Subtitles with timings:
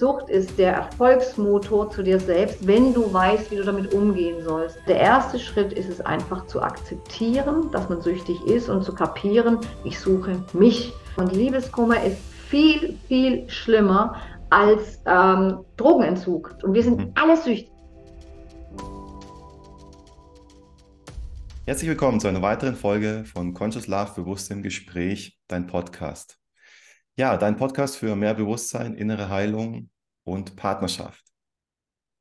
[0.00, 4.78] Sucht ist der Erfolgsmotor zu dir selbst, wenn du weißt, wie du damit umgehen sollst.
[4.88, 9.58] Der erste Schritt ist es einfach zu akzeptieren, dass man süchtig ist und zu kapieren,
[9.84, 10.94] ich suche mich.
[11.18, 12.16] Und Liebeskummer ist
[12.48, 14.16] viel, viel schlimmer
[14.48, 16.56] als ähm, Drogenentzug.
[16.62, 17.12] Und wir sind mhm.
[17.14, 17.70] alle süchtig.
[21.66, 26.39] Herzlich willkommen zu einer weiteren Folge von Conscious Love Bewusst im Gespräch, dein Podcast.
[27.20, 29.90] Ja, dein Podcast für mehr Bewusstsein, innere Heilung
[30.24, 31.22] und Partnerschaft.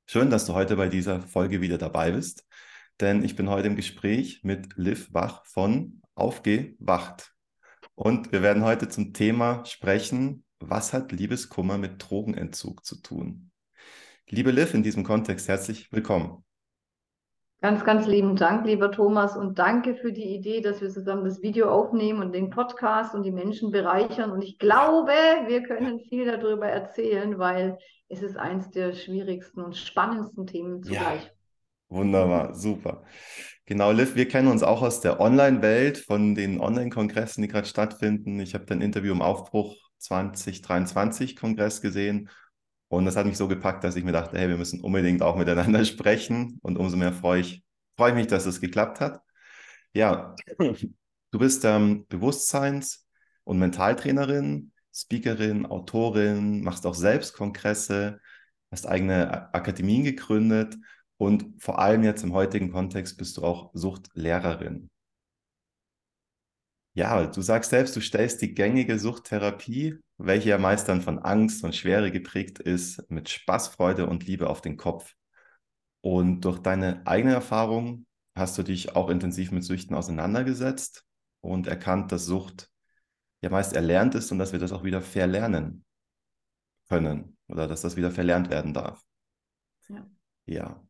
[0.05, 2.45] Schön, dass du heute bei dieser Folge wieder dabei bist,
[2.99, 7.33] denn ich bin heute im Gespräch mit Liv Wach von Aufgewacht.
[7.95, 13.51] Und wir werden heute zum Thema sprechen, was hat Liebeskummer mit Drogenentzug zu tun?
[14.27, 16.43] Liebe Liv, in diesem Kontext herzlich willkommen.
[17.61, 21.41] Ganz, ganz lieben Dank, lieber Thomas, und danke für die Idee, dass wir zusammen das
[21.41, 24.31] Video aufnehmen und den Podcast und die Menschen bereichern.
[24.31, 25.11] Und ich glaube,
[25.45, 31.25] wir können viel darüber erzählen, weil es ist eins der schwierigsten und spannendsten Themen zugleich.
[31.25, 31.31] Ja,
[31.89, 33.03] wunderbar, super.
[33.65, 38.39] Genau, Liv, wir kennen uns auch aus der Online-Welt, von den Online-Kongressen, die gerade stattfinden.
[38.39, 42.29] Ich habe dein Interview im Aufbruch 2023 Kongress gesehen
[42.89, 45.37] und das hat mich so gepackt, dass ich mir dachte, hey, wir müssen unbedingt auch
[45.37, 46.59] miteinander sprechen.
[46.61, 47.63] Und umso mehr freue ich,
[47.95, 49.21] freue ich mich, dass es geklappt hat.
[49.93, 53.07] Ja, du bist ähm, Bewusstseins-
[53.43, 58.19] und Mentaltrainerin, Speakerin, Autorin, machst auch selbst Kongresse,
[58.71, 60.75] hast eigene Akademien gegründet
[61.17, 64.89] und vor allem jetzt im heutigen Kontext bist du auch Suchtlehrerin.
[66.93, 71.63] Ja, du sagst selbst, du stellst die gängige Suchttherapie, welche ja meist dann von Angst
[71.63, 75.15] und Schwere geprägt ist, mit Spaß, Freude und Liebe auf den Kopf.
[76.01, 81.05] Und durch deine eigene Erfahrung hast du dich auch intensiv mit Süchten auseinandergesetzt
[81.41, 82.69] und erkannt, dass Sucht
[83.41, 85.85] ja meist erlernt ist und dass wir das auch wieder verlernen
[86.87, 89.03] können oder dass das wieder verlernt werden darf.
[89.87, 90.09] Ja.
[90.45, 90.83] Ja.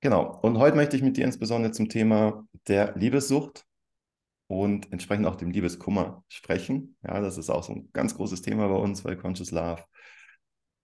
[0.00, 0.38] Genau.
[0.40, 3.66] Und heute möchte ich mit dir insbesondere zum Thema der Liebessucht
[4.52, 6.94] und entsprechend auch dem Liebeskummer sprechen.
[7.02, 9.82] Ja, das ist auch so ein ganz großes Thema bei uns bei Conscious Love.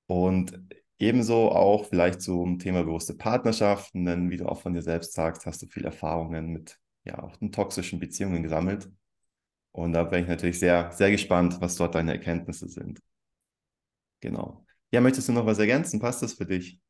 [0.06, 0.58] Und
[0.98, 5.44] ebenso auch vielleicht zum Thema bewusste Partnerschaften, denn wie du auch von dir selbst sagst,
[5.44, 8.88] hast du viele Erfahrungen mit ja auch den toxischen Beziehungen gesammelt.
[9.72, 13.00] Und da bin ich natürlich sehr, sehr gespannt, was dort deine Erkenntnisse sind.
[14.20, 14.64] Genau.
[14.90, 16.00] Ja, möchtest du noch was ergänzen?
[16.00, 16.80] Passt das für dich?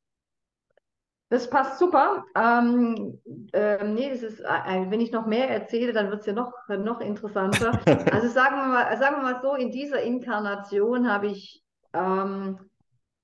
[1.30, 2.24] Das passt super.
[2.34, 3.20] Ähm,
[3.52, 6.52] ähm, nee, das ist, äh, wenn ich noch mehr erzähle, dann wird es ja noch,
[6.68, 7.72] noch interessanter.
[8.12, 11.62] Also sagen wir mal, sagen wir mal so, in dieser Inkarnation habe ich,
[11.92, 12.58] ähm,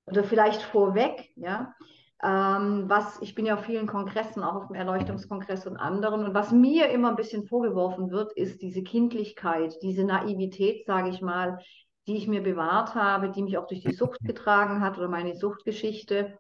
[0.07, 1.75] oder vielleicht vorweg, ja,
[2.23, 6.35] ähm, was, ich bin ja auf vielen Kongressen, auch auf dem Erleuchtungskongress und anderen, und
[6.35, 11.59] was mir immer ein bisschen vorgeworfen wird, ist diese Kindlichkeit, diese Naivität, sage ich mal,
[12.07, 15.37] die ich mir bewahrt habe, die mich auch durch die Sucht getragen hat oder meine
[15.37, 16.39] Suchtgeschichte.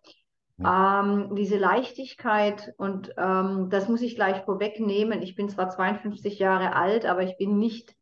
[0.62, 5.20] Ähm, diese Leichtigkeit und ähm, das muss ich gleich vorwegnehmen.
[5.20, 7.96] Ich bin zwar 52 Jahre alt, aber ich bin nicht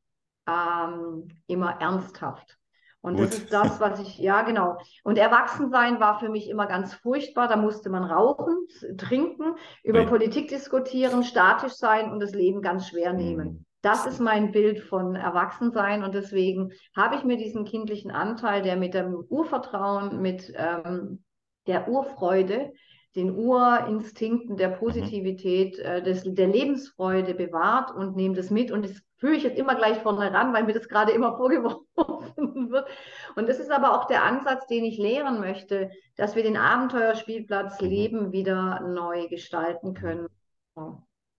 [0.46, 2.58] ähm, immer ernsthaft.
[3.00, 3.24] Und Gut.
[3.24, 4.78] das ist das, was ich, ja, genau.
[5.02, 7.48] Und Erwachsensein war für mich immer ganz furchtbar.
[7.48, 8.54] Da musste man rauchen,
[8.96, 10.08] trinken, über Nein.
[10.08, 13.48] Politik diskutieren, statisch sein und das Leben ganz schwer nehmen.
[13.48, 13.66] Mhm.
[13.80, 18.76] Das ist mein Bild von Erwachsensein und deswegen habe ich mir diesen kindlichen Anteil, der
[18.76, 21.24] mit dem Urvertrauen, mit ähm,
[21.66, 22.72] der Urfreude,
[23.14, 24.74] den Urinstinkten der mhm.
[24.76, 28.70] Positivität, äh, des, der Lebensfreude bewahrt und nehme das mit.
[28.70, 32.70] Und das führe ich jetzt immer gleich vorne ran, weil mir das gerade immer vorgeworfen
[32.70, 32.88] wird.
[33.36, 37.80] Und das ist aber auch der Ansatz, den ich lehren möchte, dass wir den Abenteuerspielplatz
[37.80, 37.88] mhm.
[37.88, 40.28] Leben wieder neu gestalten können.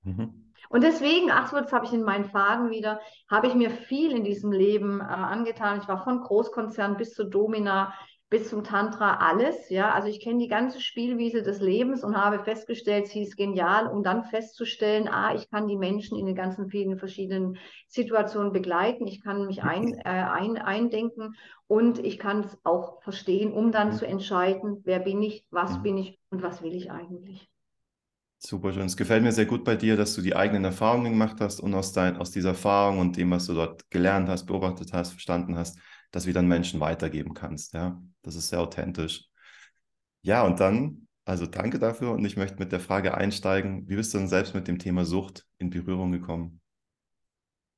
[0.04, 0.52] Mhm.
[0.70, 4.12] Und deswegen, ach so, jetzt habe ich in meinen Faden wieder, habe ich mir viel
[4.12, 5.80] in diesem Leben äh, angetan.
[5.82, 7.94] Ich war von Großkonzern bis zu Domina
[8.34, 9.70] bis zum Tantra alles.
[9.70, 13.86] Ja, also ich kenne die ganze Spielwiese des Lebens und habe festgestellt, sie ist genial,
[13.86, 19.06] um dann festzustellen, ah, ich kann die Menschen in den ganzen vielen verschiedenen Situationen begleiten,
[19.06, 21.36] ich kann mich ein, äh, ein, eindenken
[21.68, 25.84] und ich kann es auch verstehen, um dann zu entscheiden, wer bin ich, was mhm.
[25.84, 27.48] bin ich und was will ich eigentlich.
[28.40, 28.88] Super schön.
[28.88, 31.76] Es gefällt mir sehr gut bei dir, dass du die eigenen Erfahrungen gemacht hast und
[31.76, 35.56] aus, dein, aus dieser Erfahrung und dem, was du dort gelernt hast, beobachtet hast, verstanden
[35.56, 35.78] hast,
[36.14, 37.74] das wieder an Menschen weitergeben kannst.
[37.74, 39.26] Ja, das ist sehr authentisch.
[40.22, 44.14] Ja, und dann, also danke dafür und ich möchte mit der Frage einsteigen, wie bist
[44.14, 46.62] du denn selbst mit dem Thema Sucht in Berührung gekommen?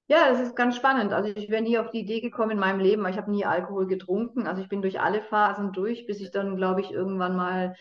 [0.08, 1.14] Ja, das ist ganz spannend.
[1.14, 3.46] Also ich wäre nie auf die Idee gekommen in meinem Leben, weil ich habe nie
[3.46, 4.46] Alkohol getrunken.
[4.46, 7.76] Also ich bin durch alle Phasen durch, bis ich dann, glaube ich, irgendwann mal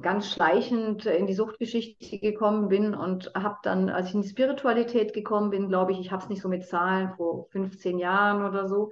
[0.00, 5.12] ganz schleichend in die Suchtgeschichte gekommen bin und habe dann, als ich in die Spiritualität
[5.12, 8.66] gekommen bin, glaube ich, ich habe es nicht so mit Zahlen vor 15 Jahren oder
[8.68, 8.90] so,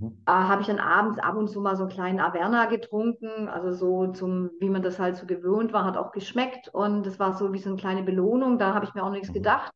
[0.00, 0.22] mhm.
[0.26, 3.72] äh, habe ich dann abends ab und zu mal so einen kleinen Averna getrunken, also
[3.72, 7.34] so zum, wie man das halt so gewöhnt war, hat auch geschmeckt und das war
[7.34, 9.34] so wie so eine kleine Belohnung, da habe ich mir auch nichts mhm.
[9.34, 9.72] gedacht.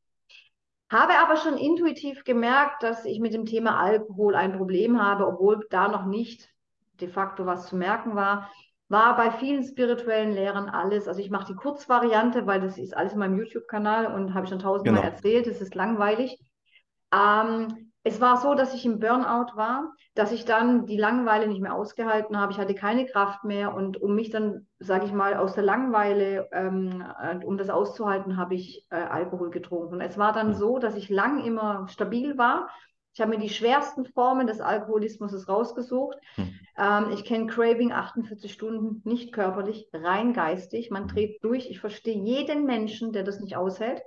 [0.90, 5.66] Habe aber schon intuitiv gemerkt, dass ich mit dem Thema Alkohol ein Problem habe, obwohl
[5.70, 6.48] da noch nicht
[7.00, 8.50] de facto was zu merken war.
[8.88, 11.08] War bei vielen spirituellen Lehrern alles.
[11.08, 14.50] Also ich mache die Kurzvariante, weil das ist alles in meinem YouTube-Kanal und habe ich
[14.50, 15.14] schon tausendmal genau.
[15.14, 16.38] erzählt, es ist langweilig.
[17.12, 21.62] Ähm, es war so, dass ich im Burnout war, dass ich dann die Langeweile nicht
[21.62, 22.52] mehr ausgehalten habe.
[22.52, 26.48] Ich hatte keine Kraft mehr und um mich dann, sage ich mal, aus der Langeweile,
[26.52, 30.02] ähm, äh, um das auszuhalten, habe ich äh, Alkohol getrunken.
[30.02, 32.68] Es war dann so, dass ich lang immer stabil war.
[33.14, 36.18] Ich habe mir die schwersten Formen des Alkoholismus rausgesucht.
[36.34, 36.54] Hm.
[36.76, 40.90] Ähm, ich kenne Craving 48 Stunden, nicht körperlich, rein geistig.
[40.90, 41.70] Man dreht durch.
[41.70, 44.02] Ich verstehe jeden Menschen, der das nicht aushält.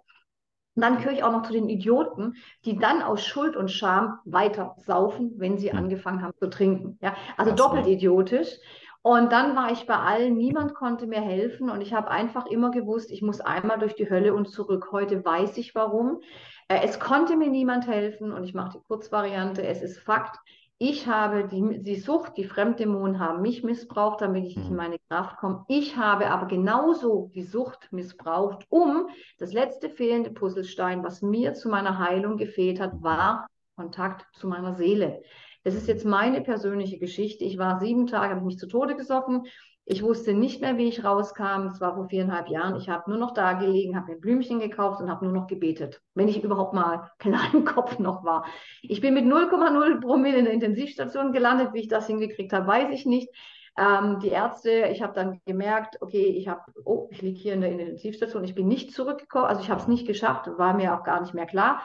[0.78, 4.20] Und dann gehöre ich auch noch zu den Idioten, die dann aus Schuld und Scham
[4.26, 5.78] weiter saufen, wenn sie hm.
[5.80, 7.00] angefangen haben zu trinken.
[7.02, 8.60] Ja, also das doppelt idiotisch.
[9.02, 12.70] Und dann war ich bei allen, niemand konnte mir helfen und ich habe einfach immer
[12.70, 14.90] gewusst, ich muss einmal durch die Hölle und zurück.
[14.92, 16.20] Heute weiß ich warum.
[16.68, 19.66] Äh, es konnte mir niemand helfen und ich mache die Kurzvariante.
[19.66, 20.38] Es ist Fakt,
[20.80, 24.78] ich habe die, die Sucht, die Fremddämonen haben mich missbraucht, damit ich nicht in mhm.
[24.78, 25.66] meine Kraft komme.
[25.68, 29.08] Ich habe aber genauso die Sucht missbraucht, um
[29.40, 34.76] das letzte fehlende Puzzlestein, was mir zu meiner Heilung gefehlt hat, war Kontakt zu meiner
[34.76, 35.22] Seele.
[35.64, 37.44] Das ist jetzt meine persönliche Geschichte.
[37.44, 39.48] Ich war sieben Tage, habe mich zu Tode gesoffen.
[39.90, 41.64] Ich wusste nicht mehr, wie ich rauskam.
[41.64, 42.76] Das war vor viereinhalb Jahren.
[42.76, 46.02] Ich habe nur noch da gelegen, habe mir Blümchen gekauft und habe nur noch gebetet,
[46.14, 48.46] wenn ich überhaupt mal klar im Kopf noch war.
[48.82, 51.74] Ich bin mit 0,0 Promille in der Intensivstation gelandet.
[51.74, 53.30] Wie ich das hingekriegt habe, weiß ich nicht.
[53.78, 57.62] Ähm, die Ärzte, ich habe dann gemerkt, okay, ich habe, oh, ich liege hier in
[57.62, 58.44] der Intensivstation.
[58.44, 61.34] Ich bin nicht zurückgekommen, also ich habe es nicht geschafft, war mir auch gar nicht
[61.34, 61.82] mehr klar.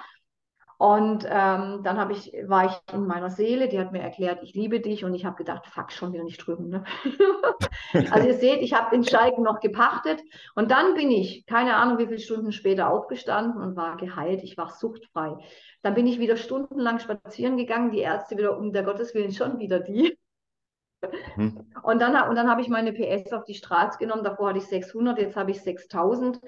[0.82, 4.80] Und ähm, dann ich, war ich in meiner Seele, die hat mir erklärt, ich liebe
[4.80, 5.04] dich.
[5.04, 6.70] Und ich habe gedacht, fuck, schon wieder nicht drüben.
[6.70, 6.82] Ne?
[8.10, 10.20] also ihr seht, ich habe den Schalken noch gepachtet.
[10.56, 14.42] Und dann bin ich, keine Ahnung wie viele Stunden später, aufgestanden und war geheilt.
[14.42, 15.36] Ich war suchtfrei.
[15.82, 17.92] Dann bin ich wieder stundenlang spazieren gegangen.
[17.92, 20.18] Die Ärzte wieder, um der Gottes Willen, schon wieder die.
[21.36, 21.64] Mhm.
[21.84, 24.24] Und dann, und dann habe ich meine PS auf die Straße genommen.
[24.24, 26.40] Davor hatte ich 600, jetzt habe ich 6000.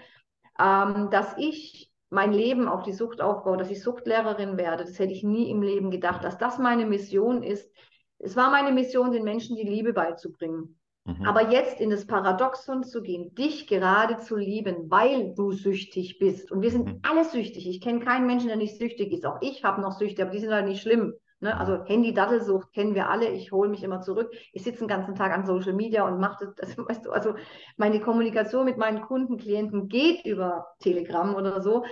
[0.59, 5.13] Ähm, dass ich mein Leben auf die Sucht aufbaue, dass ich Suchtlehrerin werde, das hätte
[5.13, 7.71] ich nie im Leben gedacht, dass das meine Mission ist.
[8.19, 10.79] Es war meine Mission, den Menschen die Liebe beizubringen.
[11.05, 11.27] Mhm.
[11.27, 16.51] Aber jetzt in das Paradoxon zu gehen, dich gerade zu lieben, weil du süchtig bist.
[16.53, 17.01] Und wir sind mhm.
[17.03, 17.69] alle süchtig.
[17.69, 19.27] Ich kenne keinen Menschen, der nicht süchtig ist.
[19.27, 21.15] Auch ich habe noch Süchte, aber die sind halt nicht schlimm.
[21.45, 21.61] Ne?
[21.61, 23.29] Also Handy-Dattelsucht kennen wir alle.
[23.29, 24.33] Ich hole mich immer zurück.
[24.53, 27.35] Ich sitze den ganzen Tag an Social Media und mache das, das, weißt du, also
[27.77, 31.85] meine Kommunikation mit meinen Kunden, Klienten geht über Telegram oder so.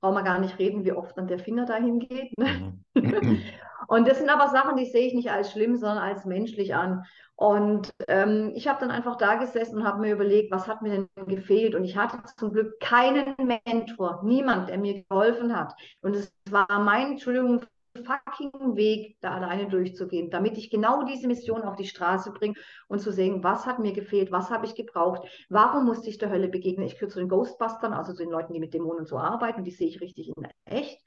[0.00, 2.38] Brauchen wir gar nicht reden, wie oft dann der Finger dahin geht.
[2.38, 2.80] Ne?
[2.94, 3.42] Mhm.
[3.88, 7.04] und das sind aber Sachen, die sehe ich nicht als schlimm, sondern als menschlich an.
[7.34, 11.08] Und ähm, ich habe dann einfach da gesessen und habe mir überlegt, was hat mir
[11.16, 11.74] denn gefehlt?
[11.74, 13.34] Und ich hatte zum Glück keinen
[13.66, 15.74] Mentor, niemand, der mir geholfen hat.
[16.02, 17.64] Und es war mein, Entschuldigung
[17.94, 22.54] fucking Weg, da alleine durchzugehen, damit ich genau diese Mission auf die Straße bringe
[22.88, 26.30] und zu sehen, was hat mir gefehlt, was habe ich gebraucht, warum musste ich der
[26.30, 26.86] Hölle begegnen.
[26.86, 29.70] Ich gehöre zu den Ghostbustern, also zu den Leuten, die mit Dämonen so arbeiten, die
[29.70, 31.00] sehe ich richtig in echt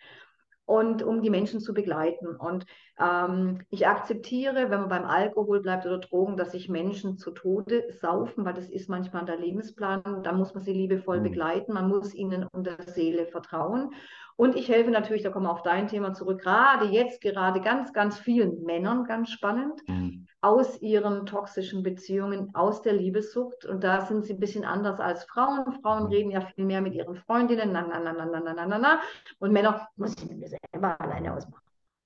[0.66, 2.36] und um die Menschen zu begleiten.
[2.36, 2.66] Und
[3.00, 7.86] ähm, ich akzeptiere, wenn man beim Alkohol bleibt oder Drogen, dass sich Menschen zu Tode
[7.92, 10.24] saufen, weil das ist manchmal der Lebensplan.
[10.24, 11.24] Da muss man sie liebevoll mhm.
[11.24, 13.94] begleiten, man muss ihnen und der Seele vertrauen.
[14.38, 17.94] Und ich helfe natürlich, da kommen wir auf dein Thema zurück, gerade jetzt, gerade ganz,
[17.94, 20.28] ganz vielen Männern, ganz spannend, mhm.
[20.42, 23.66] aus ihren toxischen Beziehungen, aus der Liebessucht.
[23.66, 25.80] Und da sind sie ein bisschen anders als Frauen.
[25.82, 26.10] Frauen mhm.
[26.10, 29.02] reden ja viel mehr mit ihren Freundinnen, na, na, na, na, na, na, na, na.
[29.40, 31.64] Und Männer, muss ich mir selber alleine ausmachen.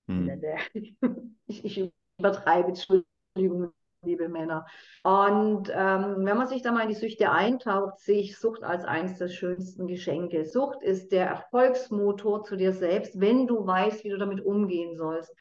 [0.08, 0.42] Mhm.
[1.48, 4.66] Ich, ich übertreibe, Entschuldigung, liebe Männer.
[5.04, 8.86] Und ähm, wenn man sich da mal in die Süchte eintaucht, sehe ich Sucht als
[8.86, 10.46] eines der schönsten Geschenke.
[10.46, 15.36] Sucht ist der Erfolgsmotor zu dir selbst, wenn du weißt, wie du damit umgehen sollst.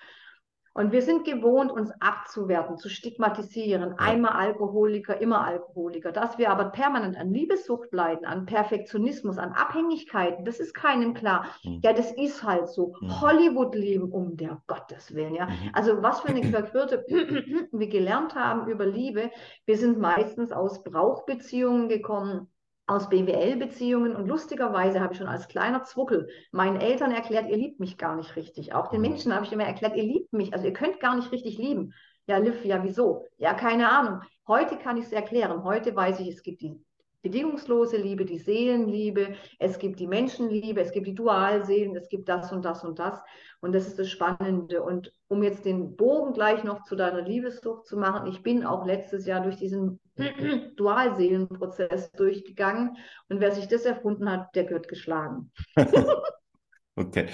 [0.78, 3.98] Und wir sind gewohnt, uns abzuwerten, zu stigmatisieren.
[3.98, 6.12] Einmal Alkoholiker, immer Alkoholiker.
[6.12, 11.46] Dass wir aber permanent an Liebessucht leiden, an Perfektionismus, an Abhängigkeiten, das ist keinem klar.
[11.64, 11.80] Mhm.
[11.82, 12.94] Ja, das ist halt so.
[13.00, 13.20] Mhm.
[13.20, 15.34] Hollywood-Leben um der Gottes Willen.
[15.34, 15.46] Ja?
[15.46, 15.70] Mhm.
[15.72, 17.04] Also was für eine verquirlte
[17.72, 19.32] wir gelernt haben über Liebe.
[19.66, 22.46] Wir sind meistens aus Brauchbeziehungen gekommen
[22.88, 27.80] aus BWL-Beziehungen und lustigerweise habe ich schon als kleiner Zwuckel meinen Eltern erklärt, ihr liebt
[27.80, 28.74] mich gar nicht richtig.
[28.74, 29.08] Auch den mhm.
[29.08, 31.92] Menschen habe ich immer erklärt, ihr liebt mich, also ihr könnt gar nicht richtig lieben.
[32.26, 33.26] Ja, Liv, ja, wieso?
[33.36, 34.22] Ja, keine Ahnung.
[34.46, 35.64] Heute kann ich es erklären.
[35.64, 36.82] Heute weiß ich, es gibt die
[37.22, 42.52] bedingungslose Liebe, die Seelenliebe, es gibt die Menschenliebe, es gibt die Dualseelen, es gibt das
[42.52, 43.20] und das und das.
[43.60, 44.82] Und das ist das Spannende.
[44.82, 48.86] Und um jetzt den Bogen gleich noch zu deiner Liebessucht zu machen, ich bin auch
[48.86, 50.00] letztes Jahr durch diesen
[50.76, 52.96] Dualseelenprozess durchgegangen.
[53.28, 55.52] Und wer sich das erfunden hat, der gehört geschlagen.
[56.96, 57.28] okay.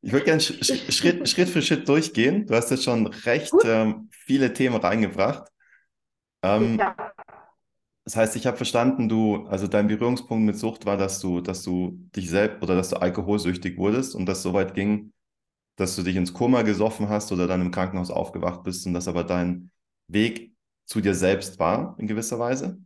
[0.00, 2.46] Ich würde gerne sch Schritt, Schritt für Schritt durchgehen.
[2.46, 5.48] Du hast jetzt schon recht ähm, viele Themen reingebracht.
[6.42, 6.94] Ähm, ja.
[8.04, 11.62] Das heißt, ich habe verstanden, du, also dein Berührungspunkt mit Sucht war, dass du, dass
[11.62, 15.12] du dich selbst oder dass du alkoholsüchtig wurdest und das so weit ging,
[15.76, 19.08] dass du dich ins Koma gesoffen hast oder dann im Krankenhaus aufgewacht bist und das
[19.08, 19.70] aber dein
[20.06, 20.52] Weg
[20.88, 22.78] zu dir selbst war, in gewisser Weise?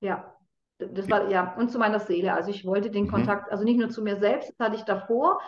[0.00, 0.36] Ja,
[0.78, 2.32] das war, ja, und zu meiner Seele.
[2.32, 3.10] Also ich wollte den mhm.
[3.10, 5.40] Kontakt, also nicht nur zu mir selbst, das hatte ich davor.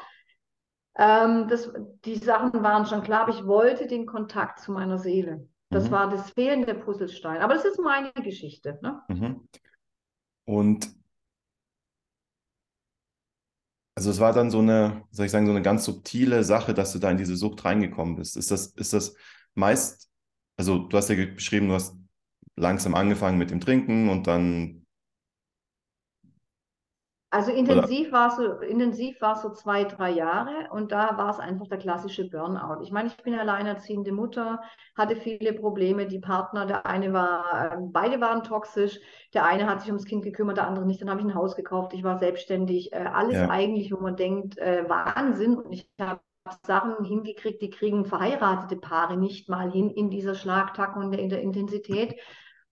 [0.97, 1.73] Ähm, das,
[2.05, 5.49] die Sachen waren schon klar, aber ich wollte den Kontakt zu meiner Seele.
[5.71, 5.93] Das mhm.
[5.93, 7.41] war das fehlende Puzzlestein.
[7.41, 8.79] Aber das ist meine Geschichte.
[8.83, 9.01] Ne?
[9.09, 9.49] Mhm.
[10.45, 10.93] Und
[13.95, 16.93] also es war dann so eine, soll ich sagen, so eine ganz subtile Sache, dass
[16.93, 18.37] du da in diese Sucht reingekommen bist.
[18.37, 19.15] Ist das, ist das
[19.55, 20.12] meist,
[20.57, 21.97] also du hast ja beschrieben, du hast
[22.57, 24.83] langsam angefangen mit dem Trinken und dann
[27.33, 31.67] also intensiv war, so, intensiv war so zwei, drei Jahre und da war es einfach
[31.67, 32.83] der klassische Burnout.
[32.83, 34.61] Ich meine, ich bin alleinerziehende Mutter,
[34.95, 36.07] hatte viele Probleme.
[36.07, 39.01] Die Partner, der eine war, ähm, beide waren toxisch.
[39.33, 41.01] Der eine hat sich ums Kind gekümmert, der andere nicht.
[41.01, 42.93] Dann habe ich ein Haus gekauft, ich war selbstständig.
[42.93, 43.49] Äh, alles ja.
[43.49, 45.57] eigentlich, wo man denkt, äh, Wahnsinn.
[45.57, 46.21] Und ich habe
[46.67, 51.41] Sachen hingekriegt, die kriegen verheiratete Paare nicht mal hin in dieser Schlagtakt und in der
[51.41, 52.19] Intensität.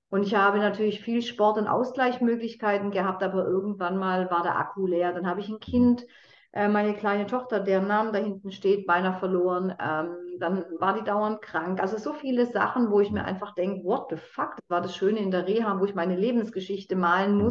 [0.08, 4.86] Und ich habe natürlich viel Sport- und Ausgleichsmöglichkeiten gehabt, aber irgendwann mal war der Akku
[4.86, 5.12] leer.
[5.12, 6.04] Dann habe ich ein Kind,
[6.52, 9.72] äh, meine kleine Tochter, deren Name da hinten steht, beinahe verloren.
[9.80, 11.80] Ähm, dann war die dauernd krank.
[11.80, 14.96] Also so viele Sachen, wo ich mir einfach denke, what the fuck, das war das
[14.96, 17.42] Schöne in der Reha, wo ich meine Lebensgeschichte malen mhm.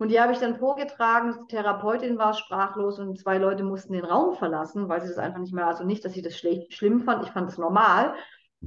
[0.00, 1.36] Und die habe ich dann vorgetragen.
[1.42, 5.40] Die Therapeutin war sprachlos und zwei Leute mussten den Raum verlassen, weil sie das einfach
[5.40, 8.14] nicht mehr, also nicht, dass sie das schlimm fand, ich fand es normal.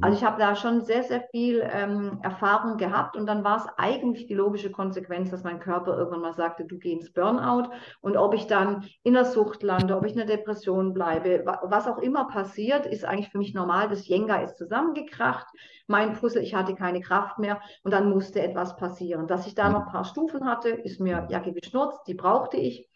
[0.02, 0.18] Also mhm.
[0.18, 4.26] ich habe da schon sehr, sehr viel ähm, Erfahrung gehabt und dann war es eigentlich
[4.26, 7.70] die logische Konsequenz, dass mein Körper irgendwann mal sagte, du geh ins Burnout
[8.02, 11.88] und ob ich dann in der Sucht lande, ob ich in der Depression bleibe, was
[11.88, 13.88] auch immer passiert, ist eigentlich für mich normal.
[13.88, 15.48] Das Jenga ist zusammengekracht,
[15.88, 19.28] mein Puzzle, ich hatte keine Kraft mehr und dann musste etwas passieren.
[19.28, 22.90] Dass ich da noch ein paar Stufen hatte, ist mir ja geschnurzt, die brauchte ich.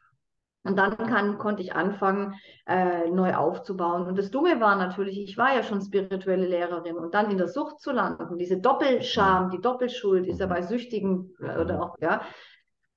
[0.63, 2.33] Und dann kann, konnte ich anfangen,
[2.65, 4.05] äh, neu aufzubauen.
[4.05, 7.47] Und das Dumme war natürlich, ich war ja schon spirituelle Lehrerin und dann in der
[7.47, 12.21] Sucht zu landen, diese Doppelscham, die Doppelschuld ist ja bei Süchtigen äh, oder auch, ja.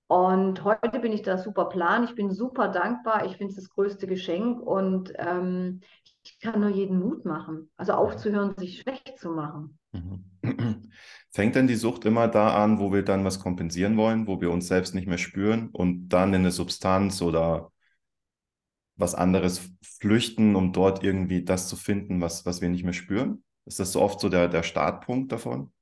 [0.08, 3.70] Und heute bin ich da super plan, ich bin super dankbar, ich finde es das
[3.70, 5.82] größte Geschenk und ähm,
[6.24, 9.79] ich kann nur jeden Mut machen, also aufzuhören, sich schlecht zu machen.
[9.92, 10.24] Mhm.
[11.32, 14.50] Fängt denn die Sucht immer da an, wo wir dann was kompensieren wollen, wo wir
[14.50, 17.70] uns selbst nicht mehr spüren und dann in eine Substanz oder
[18.96, 23.42] was anderes flüchten, um dort irgendwie das zu finden, was, was wir nicht mehr spüren?
[23.64, 25.72] Ist das so oft so der, der Startpunkt davon?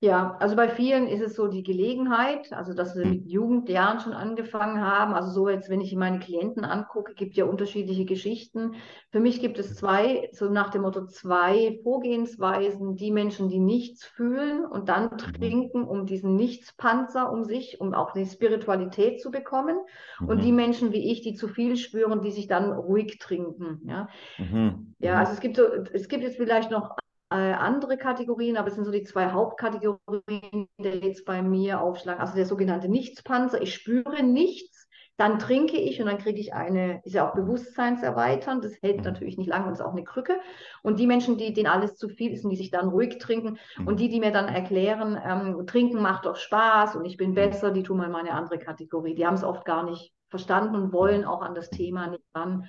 [0.00, 3.10] Ja, also bei vielen ist es so die Gelegenheit, also dass sie hm.
[3.10, 5.14] mit Jugendjahren schon angefangen haben.
[5.14, 8.74] Also so jetzt, wenn ich meine Klienten angucke, gibt ja unterschiedliche Geschichten.
[9.10, 12.96] Für mich gibt es zwei, so nach dem Motto zwei Vorgehensweisen.
[12.96, 15.16] Die Menschen, die nichts fühlen und dann mhm.
[15.16, 19.78] trinken, um diesen Nichtspanzer um sich, um auch die Spiritualität zu bekommen.
[20.20, 20.28] Mhm.
[20.28, 20.56] Und die mhm.
[20.56, 23.80] Menschen wie ich, die zu viel spüren, die sich dann ruhig trinken.
[23.86, 24.94] Ja, mhm.
[24.98, 25.18] ja mhm.
[25.20, 25.62] also es gibt so,
[25.94, 26.96] es gibt jetzt vielleicht noch
[27.28, 32.20] andere Kategorien, aber es sind so die zwei Hauptkategorien, die jetzt bei mir aufschlagen.
[32.20, 33.60] Also der sogenannte Nichtspanzer.
[33.60, 38.64] Ich spüre nichts, dann trinke ich und dann kriege ich eine, ist ja auch bewusstseinserweiternd,
[38.64, 39.04] das hält mhm.
[39.04, 40.38] natürlich nicht lange und ist auch eine Krücke.
[40.82, 43.58] Und die Menschen, die denen alles zu viel ist und die sich dann ruhig trinken
[43.78, 43.86] mhm.
[43.86, 47.34] und die, die mir dann erklären, ähm, trinken macht doch Spaß und ich bin mhm.
[47.34, 49.14] besser, die tun mal meine andere Kategorie.
[49.14, 52.66] Die haben es oft gar nicht verstanden und wollen auch an das Thema nicht ran.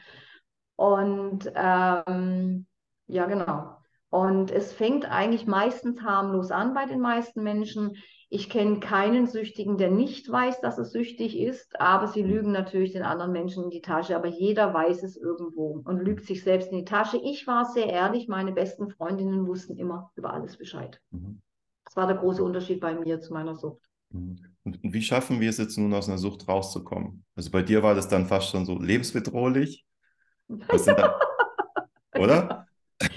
[0.77, 2.65] Und ähm,
[3.07, 3.76] ja, genau.
[4.17, 7.97] Und es fängt eigentlich meistens harmlos an bei den meisten Menschen.
[8.29, 12.93] Ich kenne keinen Süchtigen, der nicht weiß, dass er süchtig ist, aber sie lügen natürlich
[12.93, 14.15] den anderen Menschen in die Tasche.
[14.15, 17.21] Aber jeder weiß es irgendwo und lügt sich selbst in die Tasche.
[17.23, 20.99] Ich war sehr ehrlich, meine besten Freundinnen wussten immer über alles Bescheid.
[21.11, 21.39] Mhm.
[21.85, 23.83] Das war der große Unterschied bei mir zu meiner Sucht.
[24.09, 24.39] Mhm.
[24.63, 27.23] Und wie schaffen wir es jetzt nun aus einer Sucht rauszukommen?
[27.35, 29.85] Also bei dir war das dann fast schon so lebensbedrohlich.
[30.49, 31.11] Dann,
[32.17, 32.66] oder?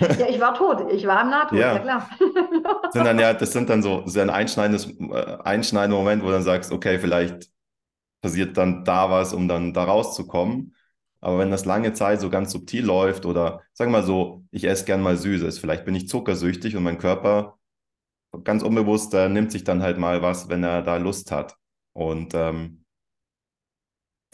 [0.01, 0.93] Ja, ich war tot.
[0.93, 2.11] Ich war im NATO, ja, ja klar.
[2.93, 6.33] sind dann ja, das sind dann so, so ein einschneidendes, äh, einschneidender Moment, wo du
[6.33, 7.51] dann sagst, okay, vielleicht
[8.23, 10.75] passiert dann da was, um dann da rauszukommen.
[11.21, 14.65] Aber wenn das lange Zeit so ganz subtil läuft oder sagen wir mal so, ich
[14.65, 17.59] esse gern mal Süßes, vielleicht bin ich zuckersüchtig und mein Körper
[18.45, 21.57] ganz unbewusst äh, nimmt sich dann halt mal was, wenn er da Lust hat.
[21.93, 22.85] Und ähm,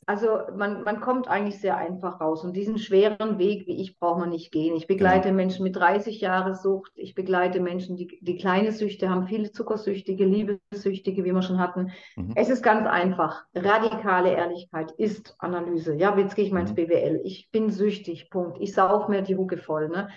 [0.06, 2.44] also man, man kommt eigentlich sehr einfach raus.
[2.44, 4.76] Und diesen schweren Weg, wie ich, braucht man nicht gehen.
[4.76, 5.36] Ich begleite genau.
[5.36, 6.92] Menschen mit 30 Jahre Sucht.
[6.94, 11.90] Ich begleite Menschen, die, die kleine Süchte haben, viele Zuckersüchtige, Liebessüchtige, wie wir schon hatten.
[12.14, 12.32] Mhm.
[12.36, 13.44] Es ist ganz einfach.
[13.52, 15.96] Radikale Ehrlichkeit ist Analyse.
[15.96, 16.76] Ja, jetzt gehe ich mal ins mhm.
[16.76, 17.20] BWL.
[17.24, 18.58] Ich bin süchtig, Punkt.
[18.60, 19.88] Ich sauf mir die Hucke voll.
[19.88, 20.08] Ne?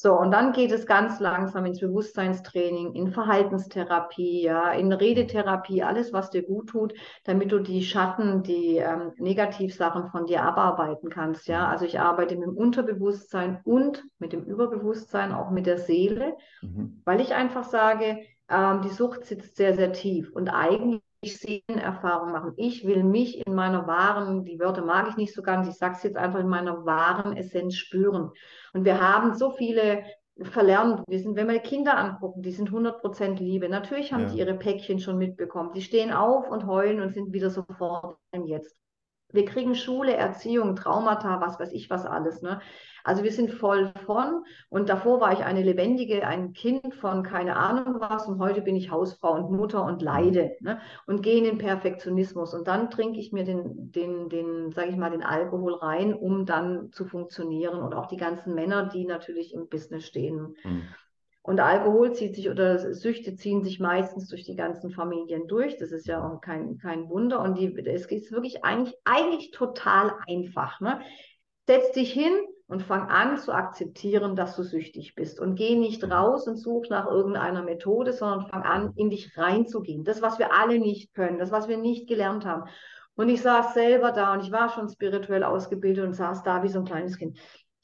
[0.00, 6.12] So, und dann geht es ganz langsam ins Bewusstseinstraining, in Verhaltenstherapie, ja, in Redetherapie, alles,
[6.12, 11.48] was dir gut tut, damit du die Schatten, die ähm, Negativsachen von dir abarbeiten kannst.
[11.48, 16.36] Ja, also ich arbeite mit dem Unterbewusstsein und mit dem Überbewusstsein, auch mit der Seele,
[16.62, 17.02] mhm.
[17.04, 22.52] weil ich einfach sage, ähm, die Sucht sitzt sehr, sehr tief und eigentlich Seelenerfahrung machen.
[22.56, 25.94] Ich will mich in meiner wahren, die Wörter mag ich nicht so ganz, ich sage
[25.96, 28.30] es jetzt einfach in meiner wahren Essenz spüren.
[28.72, 30.04] Und wir haben so viele
[30.42, 31.02] verlernt.
[31.08, 33.68] Wir sind, wenn wir Kinder angucken, die sind 100% Liebe.
[33.68, 34.28] Natürlich haben ja.
[34.28, 35.72] die ihre Päckchen schon mitbekommen.
[35.72, 38.76] Die stehen auf und heulen und sind wieder sofort im Jetzt.
[39.30, 42.40] Wir kriegen Schule, Erziehung, Traumata, was weiß ich was alles.
[42.40, 42.60] Ne?
[43.04, 47.56] Also wir sind voll von und davor war ich eine lebendige, ein Kind von keine
[47.56, 50.80] Ahnung was und heute bin ich Hausfrau und Mutter und leide ne?
[51.06, 54.96] und gehe in den Perfektionismus und dann trinke ich mir den, den, den, sage ich
[54.96, 59.54] mal, den Alkohol rein, um dann zu funktionieren und auch die ganzen Männer, die natürlich
[59.54, 60.56] im Business stehen.
[60.64, 60.82] Mhm.
[61.48, 65.78] Und Alkohol zieht sich oder Süchte ziehen sich meistens durch die ganzen Familien durch.
[65.78, 67.40] Das ist ja auch kein, kein Wunder.
[67.40, 70.78] Und die, es ist wirklich eigentlich, eigentlich total einfach.
[70.80, 71.00] Ne?
[71.66, 72.34] Setz dich hin
[72.66, 75.40] und fang an zu akzeptieren, dass du süchtig bist.
[75.40, 76.12] Und geh nicht mhm.
[76.12, 80.04] raus und such nach irgendeiner Methode, sondern fang an, in dich reinzugehen.
[80.04, 82.68] Das, was wir alle nicht können, das, was wir nicht gelernt haben.
[83.14, 86.68] Und ich saß selber da und ich war schon spirituell ausgebildet und saß da wie
[86.68, 87.38] so ein kleines Kind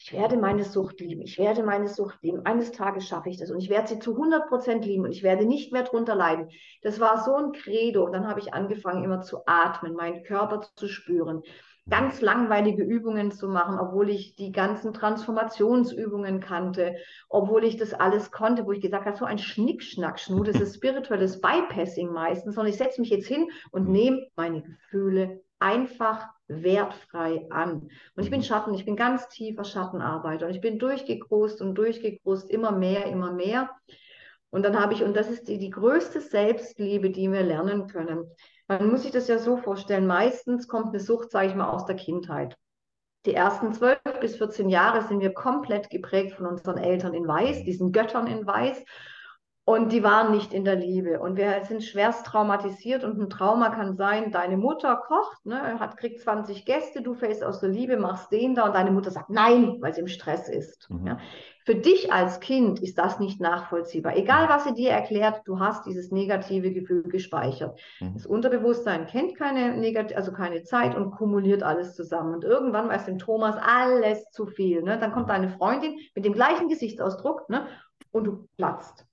[0.05, 2.45] ich werde meine Sucht lieben, ich werde meine Sucht lieben.
[2.45, 5.23] Eines Tages schaffe ich das und ich werde sie zu 100 Prozent lieben und ich
[5.23, 6.51] werde nicht mehr drunter leiden.
[6.83, 8.05] Das war so ein Credo.
[8.05, 11.43] Und dann habe ich angefangen, immer zu atmen, meinen Körper zu spüren,
[11.89, 16.97] ganz langweilige Übungen zu machen, obwohl ich die ganzen Transformationsübungen kannte,
[17.31, 20.75] obwohl ich das alles konnte, wo ich gesagt habe, so ein Schnickschnack, Schnu, das ist
[20.75, 27.47] spirituelles Bypassing meistens, sondern ich setze mich jetzt hin und nehme meine Gefühle einfach wertfrei
[27.51, 27.89] an.
[28.15, 28.45] Und ich bin mhm.
[28.45, 33.33] Schatten, ich bin ganz tiefer Schattenarbeiter und ich bin durchgegrust und durchgegrust, immer mehr, immer
[33.33, 33.71] mehr.
[34.51, 38.31] Und dann habe ich, und das ist die, die größte Selbstliebe, die wir lernen können.
[38.69, 41.87] Man muss sich das ja so vorstellen, meistens kommt eine Sucht, sage ich mal, aus
[41.87, 42.57] der Kindheit.
[43.27, 47.65] Die ersten zwölf bis 14 Jahre sind wir komplett geprägt von unseren Eltern in Weiß,
[47.65, 48.85] diesen Göttern in Weiß.
[49.67, 51.21] Und die waren nicht in der Liebe.
[51.21, 53.03] Und wir sind schwerst traumatisiert.
[53.03, 57.43] Und ein Trauma kann sein, deine Mutter kocht, ne, hat, kriegt 20 Gäste, du fällst
[57.43, 60.51] aus der Liebe, machst den da und deine Mutter sagt nein, weil sie im Stress
[60.51, 60.91] ist.
[60.91, 61.07] Mhm.
[61.07, 61.19] Ja.
[61.65, 64.15] Für dich als Kind ist das nicht nachvollziehbar.
[64.19, 67.81] Egal, was sie dir erklärt, du hast dieses negative Gefühl gespeichert.
[68.01, 68.13] Mhm.
[68.13, 72.35] Das Unterbewusstsein kennt keine Negat also keine Zeit und kumuliert alles zusammen.
[72.35, 74.83] Und irgendwann weiß dem Thomas alles zu viel.
[74.83, 74.99] Ne?
[74.99, 75.33] Dann kommt mhm.
[75.33, 77.67] deine Freundin mit dem gleichen Gesichtsausdruck ne?
[78.13, 79.07] und du platzt.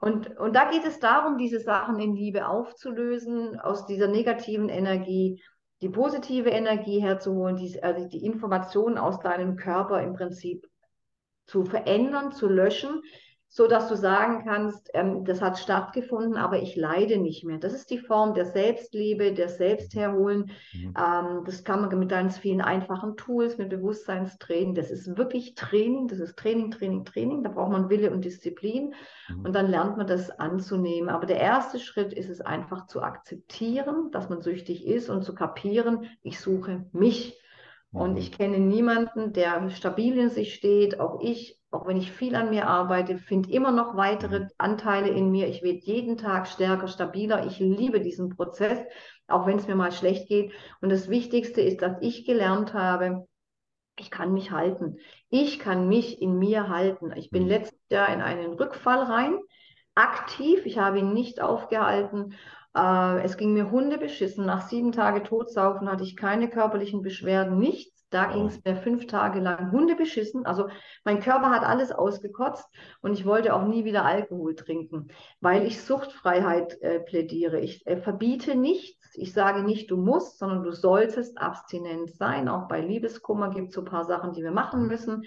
[0.00, 5.42] Und, und da geht es darum, diese Sachen in Liebe aufzulösen, aus dieser negativen Energie
[5.82, 10.66] die positive Energie herzuholen, die, also die Informationen aus deinem Körper im Prinzip
[11.46, 13.02] zu verändern, zu löschen,
[13.56, 17.58] so dass du sagen kannst, ähm, das hat stattgefunden, aber ich leide nicht mehr.
[17.58, 20.50] Das ist die Form der Selbstliebe, der Selbstherholen.
[20.72, 20.94] Mhm.
[20.98, 24.74] Ähm, das kann man mit ganz vielen einfachen Tools, mit Bewusstseinstraining.
[24.74, 27.44] Das ist wirklich Training, das ist Training, Training, Training.
[27.44, 28.92] Da braucht man Wille und Disziplin
[29.28, 29.44] mhm.
[29.44, 31.08] und dann lernt man das anzunehmen.
[31.08, 35.32] Aber der erste Schritt ist es einfach zu akzeptieren, dass man süchtig ist und zu
[35.32, 37.40] kapieren, ich suche mich.
[37.92, 40.98] Und ich kenne niemanden, der stabil in sich steht.
[40.98, 44.48] Auch ich, auch wenn ich viel an mir arbeite, finde immer noch weitere mhm.
[44.58, 45.48] Anteile in mir.
[45.48, 47.46] Ich werde jeden Tag stärker, stabiler.
[47.46, 48.78] Ich liebe diesen Prozess,
[49.28, 50.52] auch wenn es mir mal schlecht geht.
[50.80, 53.26] Und das Wichtigste ist, dass ich gelernt habe,
[53.98, 54.96] ich kann mich halten.
[55.28, 57.12] Ich kann mich in mir halten.
[57.16, 57.48] Ich bin mhm.
[57.48, 59.38] letztes Jahr in einen Rückfall rein,
[59.94, 60.66] aktiv.
[60.66, 62.34] Ich habe ihn nicht aufgehalten
[62.76, 64.46] äh, es ging mir Hunde beschissen.
[64.46, 67.93] Nach sieben Tagen Todsaufen hatte ich keine körperlichen Beschwerden, nichts.
[68.14, 70.46] Da ging es mir fünf Tage lang Hunde beschissen.
[70.46, 70.68] Also
[71.04, 72.64] mein Körper hat alles ausgekotzt
[73.00, 75.08] und ich wollte auch nie wieder Alkohol trinken,
[75.40, 77.58] weil ich Suchtfreiheit äh, plädiere.
[77.58, 79.16] Ich äh, verbiete nichts.
[79.16, 82.48] Ich sage nicht, du musst, sondern du solltest abstinent sein.
[82.48, 85.24] Auch bei Liebeskummer gibt es so ein paar Sachen, die wir machen müssen.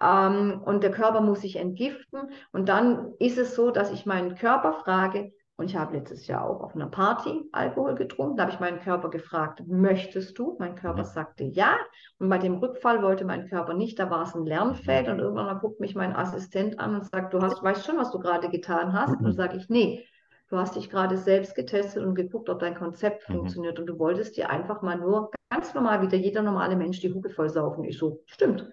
[0.00, 2.32] Ähm, und der Körper muss sich entgiften.
[2.50, 5.32] Und dann ist es so, dass ich meinen Körper frage,
[5.62, 8.36] Und ich habe letztes Jahr auch auf einer Party Alkohol getrunken.
[8.36, 10.56] Da habe ich meinen Körper gefragt, möchtest du?
[10.58, 11.06] Mein Körper mhm.
[11.06, 11.76] sagte ja.
[12.18, 13.96] Und bei dem Rückfall wollte mein Körper nicht.
[14.00, 15.06] Da war es ein Lernfeld.
[15.06, 18.18] Und irgendwann guckt mich mein Assistent an und sagt, du hast, weißt schon, was du
[18.18, 19.16] gerade getan hast?
[19.16, 20.04] Und dann sage ich, nee.
[20.48, 23.34] Du hast dich gerade selbst getestet und geguckt, ob dein Konzept mhm.
[23.34, 23.78] funktioniert.
[23.78, 27.14] Und du wolltest dir einfach mal nur ganz normal, wie der jeder normale Mensch, die
[27.14, 27.84] Hupe voll saufen.
[27.84, 28.68] Ich so, stimmt.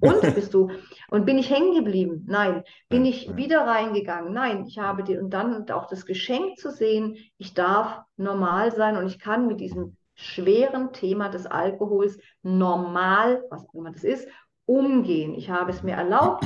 [0.00, 0.70] Und bist du,
[1.10, 2.24] und bin ich hängen geblieben?
[2.26, 2.64] Nein.
[2.88, 4.32] Bin ich wieder reingegangen?
[4.32, 4.64] Nein.
[4.66, 9.06] Ich habe dir, und dann auch das Geschenk zu sehen, ich darf normal sein und
[9.06, 14.28] ich kann mit diesem schweren Thema des Alkohols normal, was auch immer das ist,
[14.66, 15.34] umgehen.
[15.34, 16.44] Ich habe es mir erlaubt,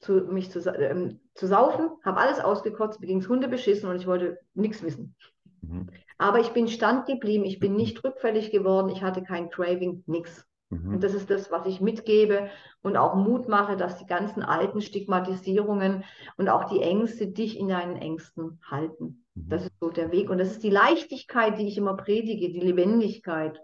[0.00, 3.96] zu, mich zu, ähm, zu saufen, habe alles ausgekotzt, mir ging es Hunde beschissen und
[3.96, 5.14] ich wollte nichts wissen.
[5.62, 5.88] Mhm.
[6.18, 10.46] Aber ich bin stand geblieben, ich bin nicht rückfällig geworden, ich hatte kein Craving, nichts.
[10.82, 10.94] Mhm.
[10.94, 12.48] Und das ist das, was ich mitgebe
[12.82, 16.04] und auch Mut mache, dass die ganzen alten Stigmatisierungen
[16.36, 19.24] und auch die Ängste dich in deinen Ängsten halten.
[19.34, 19.48] Mhm.
[19.48, 20.30] Das ist so der Weg.
[20.30, 23.60] Und das ist die Leichtigkeit, die ich immer predige, die Lebendigkeit.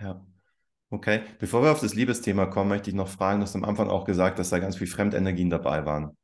[0.00, 0.24] Ja.
[0.90, 3.90] Okay, bevor wir auf das Liebesthema kommen, möchte ich noch fragen, du hast am Anfang
[3.90, 6.16] auch gesagt, dass da ganz viele Fremdenergien dabei waren.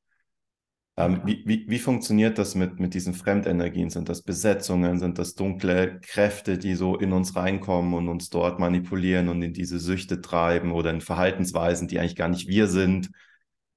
[0.96, 3.90] Ähm, wie, wie, wie funktioniert das mit, mit diesen Fremdenergien?
[3.90, 4.98] Sind das Besetzungen?
[4.98, 9.52] Sind das dunkle Kräfte, die so in uns reinkommen und uns dort manipulieren und in
[9.52, 13.10] diese Süchte treiben oder in Verhaltensweisen, die eigentlich gar nicht wir sind?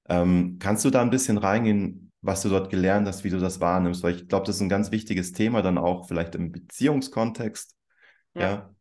[0.08, 3.60] Ähm, kannst du da ein bisschen reingehen, was du dort gelernt hast, wie du das
[3.60, 4.03] wahrnimmst?
[4.03, 7.75] Weil ich glaube, das ist ein ganz wichtiges Thema dann auch vielleicht im Beziehungskontext.
[8.36, 8.41] Ja.
[8.41, 8.75] ja?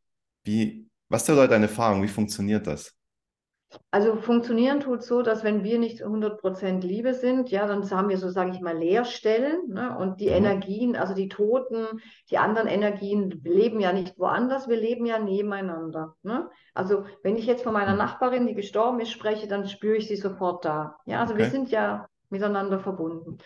[0.44, 2.02] Wie, was ist da deine Erfahrung?
[2.02, 2.95] Wie funktioniert das?
[3.90, 8.18] Also funktionieren tut so, dass wenn wir nicht 100% Liebe sind, ja, dann haben wir
[8.18, 9.96] so, sage ich mal, Leerstellen ne?
[9.98, 10.34] und die mhm.
[10.34, 12.00] Energien, also die Toten,
[12.30, 16.14] die anderen Energien leben ja nicht woanders, wir leben ja nebeneinander.
[16.22, 16.48] Ne?
[16.74, 17.98] Also wenn ich jetzt von meiner mhm.
[17.98, 20.96] Nachbarin, die gestorben ist, spreche, dann spüre ich sie sofort da.
[21.04, 21.42] Ja, also okay.
[21.42, 23.38] wir sind ja miteinander verbunden.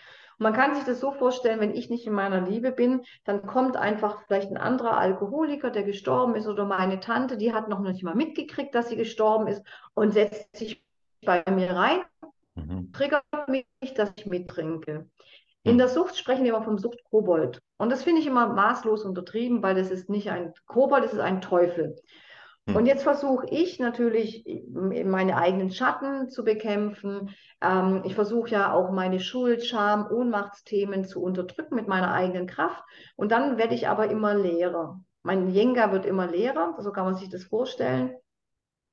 [0.43, 3.77] Man kann sich das so vorstellen, wenn ich nicht in meiner Liebe bin, dann kommt
[3.77, 8.03] einfach vielleicht ein anderer Alkoholiker, der gestorben ist, oder meine Tante, die hat noch nicht
[8.03, 10.83] mal mitgekriegt, dass sie gestorben ist und setzt sich
[11.27, 12.01] bei mir rein,
[12.55, 12.91] mhm.
[12.91, 15.11] triggert mich, dass ich mittrinke.
[15.63, 17.61] In der Sucht sprechen wir immer vom Sucht-Kobold.
[17.77, 21.21] Und das finde ich immer maßlos untertrieben, weil das ist nicht ein Kobold, das ist
[21.21, 21.97] ein Teufel.
[22.71, 22.77] Hm.
[22.77, 27.31] Und jetzt versuche ich natürlich, meine eigenen Schatten zu bekämpfen.
[27.61, 32.83] Ähm, ich versuche ja auch meine Schuld, Scham, Ohnmachtsthemen zu unterdrücken mit meiner eigenen Kraft.
[33.17, 35.01] Und dann werde ich aber immer leerer.
[35.23, 38.15] Mein Jenga wird immer leerer, so kann man sich das vorstellen.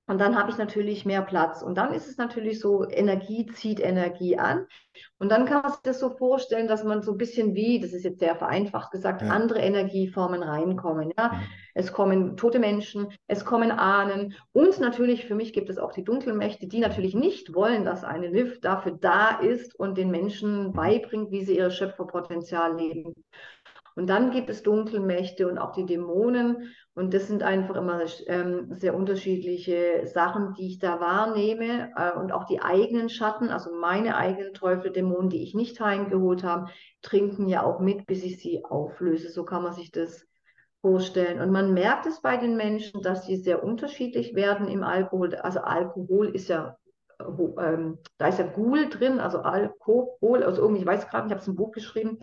[0.08, 1.62] Und dann habe ich natürlich mehr Platz.
[1.62, 4.66] Und dann ist es natürlich so, Energie zieht Energie an.
[5.20, 7.92] Und dann kann man sich das so vorstellen, dass man so ein bisschen wie, das
[7.92, 9.28] ist jetzt sehr vereinfacht gesagt, ja.
[9.28, 11.12] andere Energieformen reinkommen.
[11.18, 11.34] Ja?
[11.34, 11.40] Mhm.
[11.74, 14.34] Es kommen tote Menschen, es kommen Ahnen.
[14.54, 18.28] Und natürlich, für mich gibt es auch die Dunkelmächte, die natürlich nicht wollen, dass eine
[18.28, 23.14] Lift dafür da ist und den Menschen beibringt, wie sie ihr Schöpferpotenzial leben.
[23.98, 26.74] Und dann gibt es Dunkelmächte und auch die Dämonen.
[26.98, 31.92] Und das sind einfach immer ähm, sehr unterschiedliche Sachen, die ich da wahrnehme.
[31.96, 36.44] Äh, und auch die eigenen Schatten, also meine eigenen Teufel, Dämonen, die ich nicht heimgeholt
[36.44, 36.72] habe,
[37.04, 39.30] trinken ja auch mit, bis ich sie auflöse.
[39.30, 40.26] So kann man sich das
[40.82, 41.40] vorstellen.
[41.40, 45.36] Und man merkt es bei den Menschen, dass sie sehr unterschiedlich werden im Alkohol.
[45.36, 46.80] Also Alkohol ist ja
[47.20, 51.42] ähm, da ist ja Ghoul drin, also Alkohol, also irgendwie, ich weiß gerade, ich habe
[51.42, 52.20] es im Buch geschrieben,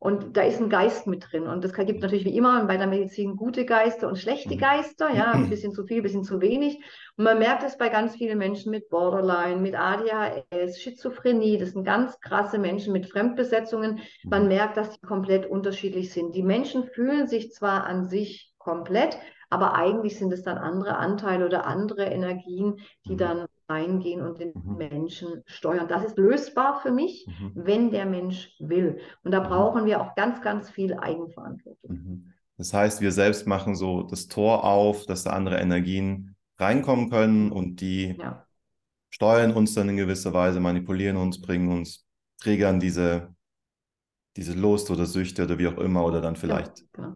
[0.00, 1.48] und da ist ein Geist mit drin.
[1.48, 4.58] Und es gibt natürlich wie immer bei der Medizin gute Geister und schlechte mhm.
[4.58, 6.76] Geister, ja, ein bisschen zu viel, ein bisschen zu wenig.
[7.16, 11.58] Und man merkt es bei ganz vielen Menschen mit Borderline, mit ADHS, Schizophrenie.
[11.58, 14.00] Das sind ganz krasse Menschen mit Fremdbesetzungen.
[14.24, 14.48] Man mhm.
[14.48, 16.34] merkt, dass die komplett unterschiedlich sind.
[16.34, 19.18] Die Menschen fühlen sich zwar an sich komplett,
[19.50, 23.18] aber eigentlich sind es dann andere Anteile oder andere Energien, die mhm.
[23.18, 24.76] dann reingehen und den mhm.
[24.76, 25.88] Menschen steuern.
[25.88, 27.52] Das ist lösbar für mich, mhm.
[27.54, 29.00] wenn der Mensch will.
[29.24, 29.48] Und da mhm.
[29.48, 31.90] brauchen wir auch ganz, ganz viel Eigenverantwortung.
[31.90, 32.32] Mhm.
[32.56, 37.52] Das heißt, wir selbst machen so das Tor auf, dass da andere Energien reinkommen können
[37.52, 38.44] und die ja.
[39.10, 42.04] steuern uns dann in gewisser Weise, manipulieren uns, bringen uns,
[42.40, 43.32] triggern diese,
[44.36, 47.14] diese Lust oder Süchte oder wie auch immer oder dann vielleicht ja, genau.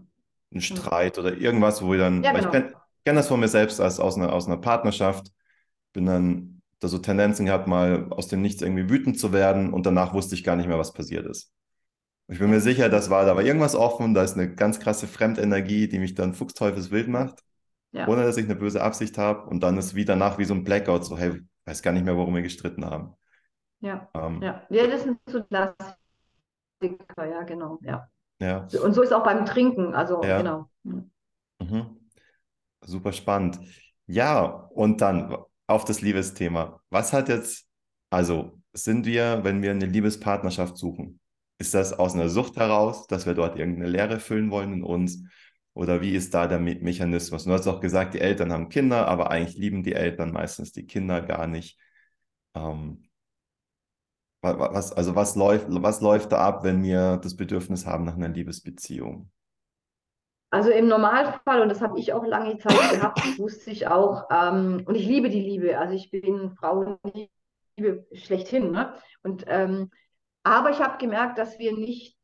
[0.53, 2.45] einen Streit oder irgendwas, wo wir dann, ja, genau.
[2.45, 2.73] ich kenne
[3.05, 5.33] kenn das von mir selbst als aus einer, aus einer Partnerschaft,
[5.93, 9.87] bin dann da so Tendenzen gehabt, mal aus dem Nichts irgendwie wütend zu werden und
[9.87, 11.53] danach wusste ich gar nicht mehr, was passiert ist.
[12.29, 15.07] Ich bin mir sicher, das war, da war irgendwas offen, da ist eine ganz krasse
[15.07, 17.41] Fremdenergie, die mich dann fuchsteufelswild macht,
[17.93, 18.09] ja.
[18.09, 19.49] ohne dass ich eine böse Absicht habe.
[19.49, 22.17] Und dann ist wie danach wie so ein Blackout, so, hey, weiß gar nicht mehr,
[22.17, 23.15] warum wir gestritten haben.
[23.81, 24.63] Ja, ähm, ja.
[24.71, 25.97] ja, das sind so Klassiker,
[27.19, 28.09] ja, genau, ja.
[28.41, 28.67] ja.
[28.83, 30.39] Und so ist auch beim Trinken, also ja.
[30.39, 30.69] genau.
[30.85, 31.99] Mhm.
[32.85, 33.61] Super spannend.
[34.07, 36.81] Ja, und dann, auf das Liebesthema.
[36.91, 37.67] Was hat jetzt,
[38.11, 41.21] also sind wir, wenn wir eine Liebespartnerschaft suchen,
[41.59, 45.23] ist das aus einer Sucht heraus, dass wir dort irgendeine Leere füllen wollen in uns?
[45.75, 47.45] Oder wie ist da der Me Mechanismus?
[47.45, 50.87] Du hast auch gesagt, die Eltern haben Kinder, aber eigentlich lieben die Eltern meistens die
[50.87, 51.79] Kinder gar nicht.
[52.55, 53.09] Ähm,
[54.43, 58.29] was, also was läuft, was läuft da ab, wenn wir das Bedürfnis haben nach einer
[58.29, 59.31] Liebesbeziehung?
[60.53, 64.83] Also im Normalfall, und das habe ich auch lange Zeit gehabt, wusste ich auch, ähm,
[64.85, 65.79] und ich liebe die Liebe.
[65.79, 68.71] Also ich bin Frauenliebe schlechthin.
[68.71, 68.93] Ne?
[69.23, 69.91] Und, ähm,
[70.43, 72.19] aber ich habe gemerkt, dass wir nicht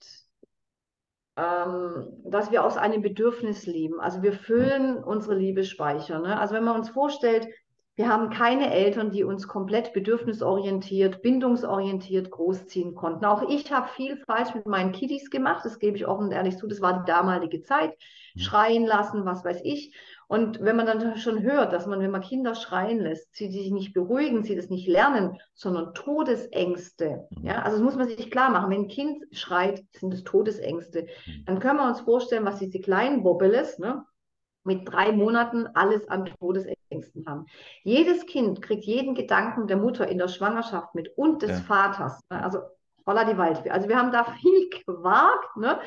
[1.37, 3.99] ähm, dass wir aus einem Bedürfnis leben.
[3.99, 6.19] Also wir füllen unsere Liebesspeicher.
[6.19, 6.39] Ne?
[6.39, 7.49] Also wenn man uns vorstellt,
[7.99, 13.25] wir haben keine Eltern, die uns komplett bedürfnisorientiert, bindungsorientiert großziehen konnten.
[13.25, 16.57] Auch ich habe viel falsch mit meinen Kiddies gemacht, das gebe ich offen und ehrlich
[16.59, 17.91] zu, das war die damalige Zeit.
[18.35, 18.41] Mhm.
[18.41, 19.97] Schreien lassen, was weiß ich.
[20.29, 23.73] Und wenn man dann schon hört, dass man, wenn man Kinder schreien lässt, sie sich
[23.73, 27.27] nicht beruhigen, sie das nicht lernen, sondern Todesängste.
[27.31, 27.47] Mhm.
[27.47, 28.71] Ja, also das muss man sich klar machen.
[28.71, 31.09] Wenn ein Kind schreit, sind es Todesängste.
[31.27, 31.45] Mhm.
[31.47, 34.05] Dann können wir uns vorstellen, was diese kleinen Bobbeles, ne,
[34.63, 36.78] mit drei Monaten alles an Todesängsten
[37.27, 37.47] haben.
[37.83, 41.61] Jedes Kind kriegt jeden Gedanken der Mutter in der Schwangerschaft mit und des ja.
[41.61, 42.21] Vaters.
[42.31, 42.43] Ne?
[42.43, 42.61] Also
[43.05, 43.71] voller die Waldfee.
[43.71, 45.57] Also wir haben da viel Quark.
[45.57, 45.79] Ne?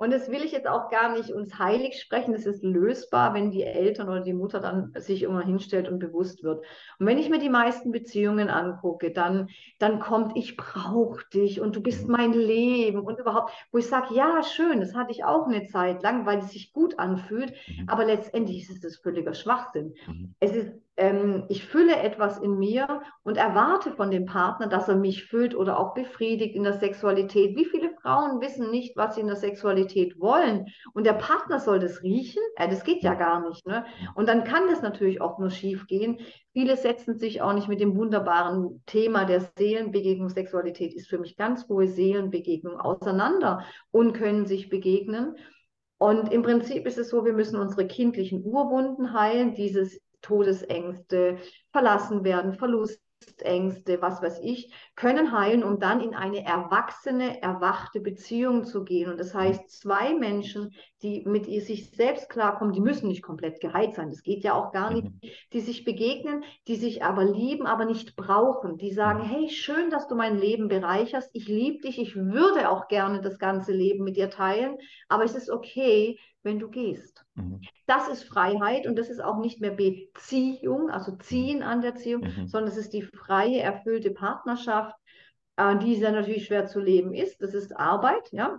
[0.00, 2.32] Und das will ich jetzt auch gar nicht uns heilig sprechen.
[2.32, 6.42] Das ist lösbar, wenn die Eltern oder die Mutter dann sich immer hinstellt und bewusst
[6.42, 6.64] wird.
[6.98, 11.76] Und wenn ich mir die meisten Beziehungen angucke, dann, dann kommt, ich brauche dich und
[11.76, 12.12] du bist mhm.
[12.12, 16.02] mein Leben und überhaupt, wo ich sage, ja, schön, das hatte ich auch eine Zeit
[16.02, 17.52] lang, weil es sich gut anfühlt.
[17.68, 17.86] Mhm.
[17.86, 19.92] Aber letztendlich ist es völliger Schwachsinn.
[20.06, 20.34] Mhm.
[20.40, 24.96] Es ist ähm, ich fülle etwas in mir und erwarte von dem Partner, dass er
[24.96, 27.56] mich füllt oder auch befriedigt in der Sexualität.
[27.56, 30.66] Wie viele Frauen wissen nicht, was sie in der Sexualität wollen?
[30.92, 32.42] Und der Partner soll das riechen?
[32.56, 33.66] Äh, das geht ja gar nicht.
[33.66, 33.86] Ne?
[34.14, 36.18] Und dann kann das natürlich auch nur schief gehen.
[36.52, 40.28] Viele setzen sich auch nicht mit dem wunderbaren Thema der Seelenbegegnung.
[40.28, 45.36] Sexualität ist für mich ganz hohe Seelenbegegnung auseinander und können sich begegnen.
[45.96, 51.38] Und im Prinzip ist es so, wir müssen unsere kindlichen Urwunden heilen, dieses Todesängste,
[51.72, 53.00] verlassen werden, Verlust
[53.42, 59.10] Ängste, was weiß ich, können heilen, um dann in eine erwachsene, erwachte Beziehung zu gehen.
[59.10, 63.60] Und das heißt, zwei Menschen, die mit ihr sich selbst klarkommen, die müssen nicht komplett
[63.60, 64.10] geheilt sein.
[64.10, 65.04] Das geht ja auch gar nicht.
[65.04, 65.20] Mhm.
[65.52, 68.76] Die sich begegnen, die sich aber lieben, aber nicht brauchen.
[68.76, 69.30] Die sagen, mhm.
[69.30, 71.30] hey, schön, dass du mein Leben bereicherst.
[71.32, 71.98] Ich liebe dich.
[71.98, 74.76] Ich würde auch gerne das ganze Leben mit dir teilen.
[75.08, 77.24] Aber es ist okay, wenn du gehst.
[77.34, 77.60] Mhm.
[77.86, 82.22] Das ist Freiheit und das ist auch nicht mehr Beziehung, also ziehen an der Beziehung,
[82.22, 82.48] mhm.
[82.48, 84.94] sondern es ist die freie, erfüllte Partnerschaft,
[85.56, 87.40] äh, die sehr natürlich schwer zu leben ist.
[87.42, 88.58] Das ist Arbeit, ja.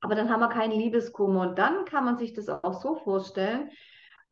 [0.00, 3.70] Aber dann haben wir keinen Liebeskummer und dann kann man sich das auch so vorstellen.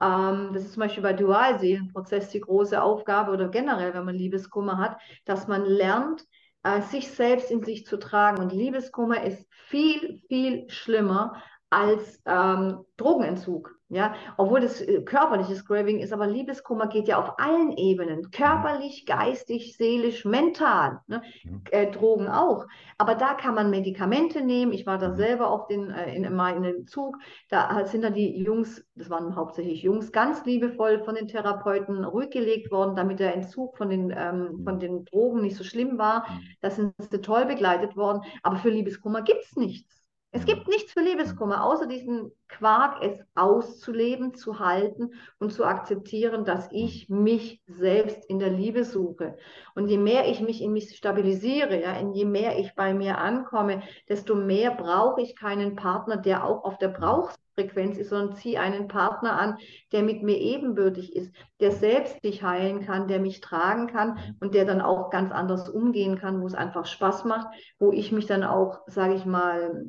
[0.01, 4.79] Ähm, das ist zum Beispiel bei Dualseelenprozess die große Aufgabe oder generell, wenn man Liebeskummer
[4.79, 6.25] hat, dass man lernt,
[6.65, 8.43] äh, sich selbst in sich zu tragen.
[8.43, 13.81] Und Liebeskummer ist viel, viel schlimmer als ähm, Drogenentzug.
[13.93, 19.05] Ja, obwohl das äh, körperliches Craving ist, aber Liebeskummer geht ja auf allen Ebenen, körperlich,
[19.05, 21.01] geistig, seelisch, mental.
[21.09, 21.23] Ne?
[21.43, 21.63] Mhm.
[21.73, 22.69] Äh, Drogen auch.
[22.99, 24.73] Aber da kann man Medikamente nehmen.
[24.73, 25.17] Ich war da mhm.
[25.17, 27.17] selber auf den, äh, in, mal in den Zug.
[27.49, 32.31] Da sind dann die Jungs, das waren hauptsächlich Jungs, ganz liebevoll von den Therapeuten ruhig
[32.31, 34.65] gelegt worden, damit der Entzug von den, ähm, mhm.
[34.65, 36.31] von den Drogen nicht so schlimm war.
[36.31, 36.43] Mhm.
[36.61, 38.23] Da sind sie toll begleitet worden.
[38.45, 40.00] Aber für Liebeskummer gibt es nichts.
[40.33, 46.45] Es gibt nichts für Liebeskummer, außer diesen Quark, es auszuleben, zu halten und zu akzeptieren,
[46.45, 49.37] dass ich mich selbst in der Liebe suche.
[49.75, 53.83] Und je mehr ich mich in mich stabilisiere, ja, je mehr ich bei mir ankomme,
[54.09, 58.87] desto mehr brauche ich keinen Partner, der auch auf der Brauchsfrequenz ist, sondern ziehe einen
[58.87, 59.59] Partner an,
[59.91, 64.55] der mit mir ebenbürtig ist, der selbst sich heilen kann, der mich tragen kann und
[64.55, 67.49] der dann auch ganz anders umgehen kann, wo es einfach Spaß macht,
[67.81, 69.85] wo ich mich dann auch, sage ich mal,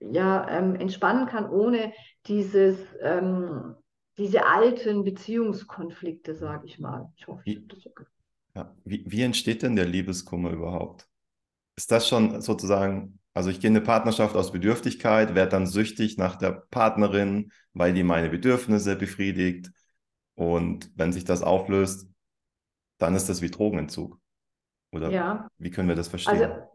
[0.00, 1.92] ja, ähm, entspannen kann, ohne
[2.26, 3.74] dieses, ähm,
[4.16, 7.12] diese alten Beziehungskonflikte, sage ich mal.
[7.16, 8.04] Ich hoffe, wie, das okay.
[8.54, 11.08] ja, wie, wie entsteht denn der Liebeskummer überhaupt?
[11.76, 16.18] Ist das schon sozusagen, also ich gehe in eine Partnerschaft aus Bedürftigkeit, werde dann süchtig
[16.18, 19.70] nach der Partnerin, weil die meine Bedürfnisse befriedigt.
[20.34, 22.08] Und wenn sich das auflöst,
[22.98, 24.20] dann ist das wie Drogenentzug.
[24.92, 25.48] Oder ja.
[25.58, 26.42] wie können wir das verstehen?
[26.42, 26.68] Also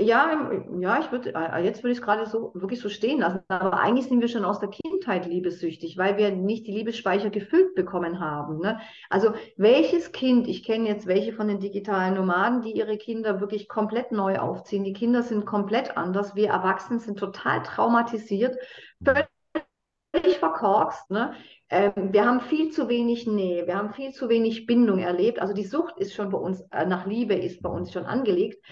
[0.00, 3.40] ja, ja, ich würde, äh, jetzt würde ich es gerade so wirklich so stehen lassen.
[3.48, 7.74] Aber eigentlich sind wir schon aus der Kindheit liebessüchtig, weil wir nicht die Liebesspeicher gefüllt
[7.74, 8.60] bekommen haben.
[8.60, 8.78] Ne?
[9.10, 13.68] Also welches Kind, ich kenne jetzt welche von den digitalen Nomaden, die ihre Kinder wirklich
[13.68, 14.84] komplett neu aufziehen.
[14.84, 16.36] Die Kinder sind komplett anders.
[16.36, 18.56] Wir Erwachsenen sind total traumatisiert,
[19.02, 21.10] völlig verkorkst.
[21.10, 21.34] Ne?
[21.70, 25.40] Ähm, wir haben viel zu wenig Nähe, wir haben viel zu wenig Bindung erlebt.
[25.40, 28.64] Also die Sucht ist schon bei uns, äh, nach Liebe ist bei uns schon angelegt.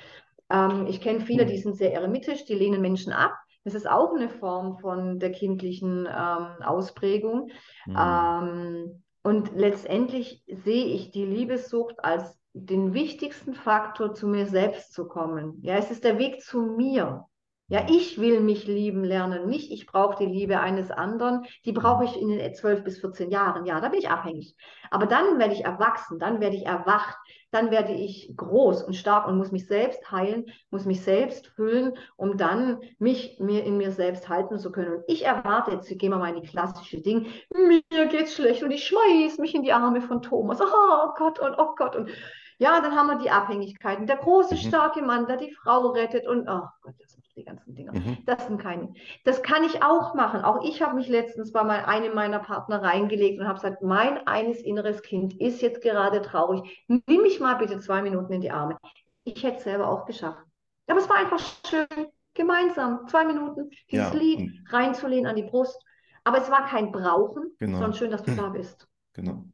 [0.50, 3.32] Ähm, ich kenne viele, die sind sehr eremitisch, die lehnen Menschen ab.
[3.64, 7.50] Das ist auch eine Form von der kindlichen ähm, Ausprägung.
[7.86, 7.96] Mhm.
[7.98, 15.08] Ähm, und letztendlich sehe ich die Liebessucht als den wichtigsten Faktor, zu mir selbst zu
[15.08, 15.58] kommen.
[15.62, 17.26] Ja, es ist der Weg zu mir.
[17.68, 21.46] Ja, ich will mich lieben lernen, nicht ich brauche die Liebe eines anderen.
[21.64, 23.66] Die brauche ich in den 12 bis 14 Jahren.
[23.66, 24.54] Ja, da bin ich abhängig.
[24.88, 27.16] Aber dann werde ich erwachsen, dann werde ich erwacht,
[27.50, 31.94] dann werde ich groß und stark und muss mich selbst heilen, muss mich selbst füllen,
[32.14, 34.98] um dann mich mir in mir selbst halten zu können.
[34.98, 38.70] Und ich erwarte jetzt, gehen wir mal in die klassische Ding, mir geht's schlecht und
[38.70, 40.60] ich schmeiß mich in die Arme von Thomas.
[40.60, 42.10] Oh Gott und oh Gott und
[42.58, 44.06] ja, dann haben wir die Abhängigkeiten.
[44.06, 44.58] Der große, mhm.
[44.58, 46.94] starke Mann, der die Frau rettet und oh Gott,
[47.36, 47.92] die ganzen Dinger.
[47.92, 48.18] Mhm.
[48.24, 48.94] Das sind keine.
[49.24, 50.40] Das kann ich auch machen.
[50.40, 54.26] Auch ich habe mich letztens bei mal einem meiner Partner reingelegt und habe gesagt, mein
[54.26, 56.84] eines inneres Kind ist jetzt gerade traurig.
[56.88, 58.78] Nimm mich mal bitte zwei Minuten in die Arme.
[59.24, 60.42] Ich hätte es selber auch geschafft.
[60.86, 64.18] Aber es war einfach schön, gemeinsam, zwei Minuten, dieses ja.
[64.18, 65.78] Lied reinzulehnen an die Brust.
[66.24, 67.78] Aber es war kein Brauchen, genau.
[67.78, 68.88] sondern schön, dass du da bist.
[69.12, 69.44] Genau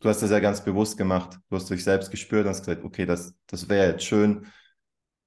[0.00, 1.38] du hast das ja ganz bewusst gemacht.
[1.48, 4.46] Du hast dich selbst gespürt und hast gesagt, okay, das, das wäre jetzt schön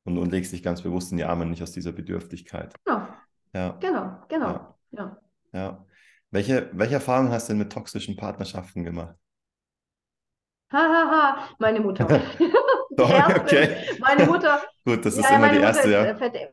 [0.04, 2.74] und, und legst dich ganz bewusst in die Arme, nicht aus dieser Bedürftigkeit.
[2.86, 3.08] Genau.
[3.54, 3.78] Ja.
[3.80, 4.48] Genau, genau.
[4.48, 4.78] Ja.
[4.92, 5.18] ja.
[5.54, 5.86] ja.
[6.32, 9.16] Welche, welche Erfahrungen hast du denn mit toxischen Partnerschaften gemacht?
[10.72, 11.50] Hahaha, ha, ha.
[11.60, 12.08] meine Mutter.
[12.98, 13.76] Doch, okay.
[14.00, 14.62] Meine Mutter.
[14.86, 16.44] Gut, das ist ja, immer die erste, ist, ja.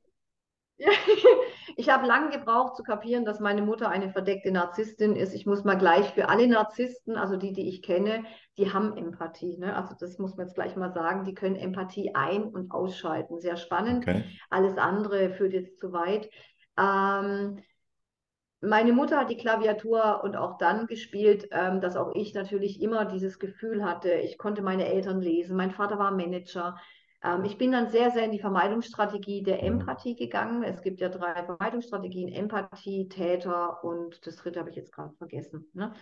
[1.76, 5.34] Ich habe lange gebraucht zu kapieren, dass meine Mutter eine verdeckte Narzisstin ist.
[5.34, 8.24] Ich muss mal gleich für alle Narzissten, also die, die ich kenne,
[8.58, 9.56] die haben Empathie.
[9.56, 9.74] Ne?
[9.74, 11.24] Also das muss man jetzt gleich mal sagen.
[11.24, 13.40] Die können Empathie ein- und ausschalten.
[13.40, 14.06] Sehr spannend.
[14.06, 14.24] Okay.
[14.50, 16.28] Alles andere führt jetzt zu weit.
[16.78, 17.62] Ähm,
[18.60, 23.06] meine Mutter hat die Klaviatur und auch dann gespielt, ähm, dass auch ich natürlich immer
[23.06, 25.56] dieses Gefühl hatte, ich konnte meine Eltern lesen.
[25.56, 26.76] Mein Vater war Manager.
[27.22, 29.80] Ähm, ich bin dann sehr, sehr in die Vermeidungsstrategie der mhm.
[29.80, 30.62] Empathie gegangen.
[30.62, 35.66] Es gibt ja drei Vermeidungsstrategien, Empathie, Täter und das dritte habe ich jetzt gerade vergessen.
[35.74, 35.92] Ne?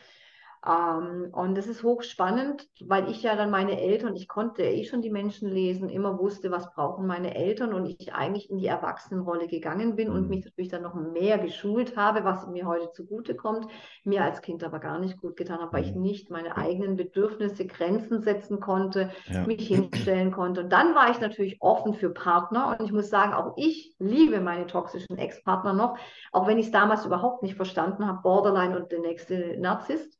[0.67, 5.03] Ähm, und das ist hochspannend, weil ich ja dann meine Eltern, ich konnte eh schon
[5.03, 9.47] die Menschen lesen, immer wusste, was brauchen meine Eltern und ich eigentlich in die Erwachsenenrolle
[9.47, 10.17] gegangen bin mhm.
[10.17, 13.69] und mich natürlich dann noch mehr geschult habe, was mir heute zugute kommt,
[14.05, 16.03] mir als Kind aber gar nicht gut getan habe, weil ich mhm.
[16.03, 19.47] nicht meine eigenen Bedürfnisse, Grenzen setzen konnte, ja.
[19.47, 20.63] mich hinstellen konnte.
[20.63, 24.41] Und dann war ich natürlich offen für Partner und ich muss sagen, auch ich liebe
[24.41, 25.97] meine toxischen Ex-Partner noch,
[26.33, 30.19] auch wenn ich es damals überhaupt nicht verstanden habe, Borderline und der nächste Narzisst.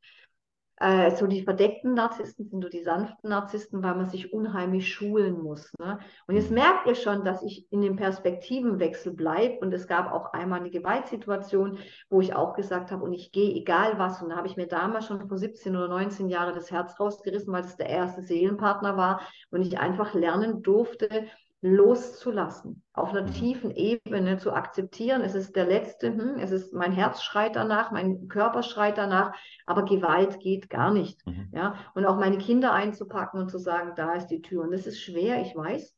[0.79, 5.41] Äh, so die verdeckten Narzissten sind so die sanften Narzissten, weil man sich unheimlich schulen
[5.41, 5.73] muss.
[5.77, 5.99] Ne?
[6.27, 9.59] Und jetzt merkt ihr schon, dass ich in dem Perspektivenwechsel bleibe.
[9.59, 13.53] Und es gab auch einmal eine Gewaltsituation, wo ich auch gesagt habe, und ich gehe
[13.53, 14.21] egal was.
[14.21, 17.51] Und da habe ich mir damals schon vor 17 oder 19 Jahren das Herz rausgerissen,
[17.51, 21.27] weil es der erste Seelenpartner war und ich einfach lernen durfte,
[21.61, 23.33] loszulassen, auf einer mhm.
[23.33, 25.21] tiefen Ebene zu akzeptieren.
[25.21, 29.33] Es ist der letzte, hm, es ist mein Herz schreit danach, mein Körper schreit danach,
[29.65, 31.25] aber Gewalt geht gar nicht.
[31.27, 31.49] Mhm.
[31.53, 34.63] Ja, und auch meine Kinder einzupacken und zu sagen, da ist die Tür.
[34.63, 35.95] Und das ist schwer, ich weiß.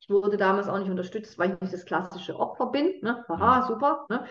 [0.00, 2.94] Ich wurde damals auch nicht unterstützt, weil ich nicht das klassische Opfer bin.
[3.02, 3.24] Ne?
[3.28, 3.66] Haha, mhm.
[3.68, 4.06] super.
[4.08, 4.24] Ne?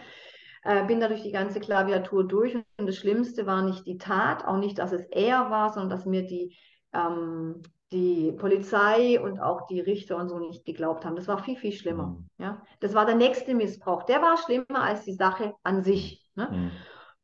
[0.63, 2.55] Äh, bin da durch die ganze Klaviatur durch.
[2.55, 6.05] Und das Schlimmste war nicht die Tat, auch nicht, dass es er war, sondern dass
[6.05, 6.57] mir die
[6.91, 7.61] ähm,
[7.91, 11.15] die Polizei und auch die Richter und so nicht geglaubt haben.
[11.15, 12.07] Das war viel, viel schlimmer.
[12.07, 12.29] Mhm.
[12.37, 12.61] Ja?
[12.79, 14.03] Das war der nächste Missbrauch.
[14.03, 16.29] Der war schlimmer als die Sache an sich.
[16.35, 16.49] Ne?
[16.51, 16.71] Mhm.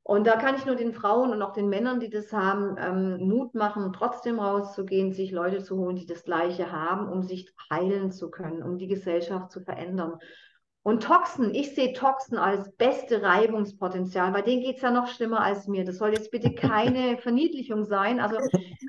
[0.08, 3.28] Und da kann ich nur den Frauen und auch den Männern, die das haben, ähm,
[3.28, 8.12] Mut machen, trotzdem rauszugehen, sich Leute zu holen, die das Gleiche haben, um sich heilen
[8.12, 10.20] zu können, um die Gesellschaft zu verändern.
[10.86, 14.32] Und Toxen, ich sehe Toxen als beste Reibungspotenzial.
[14.32, 15.84] Bei denen geht es ja noch schlimmer als mir.
[15.84, 18.20] Das soll jetzt bitte keine Verniedlichung sein.
[18.20, 18.38] Also,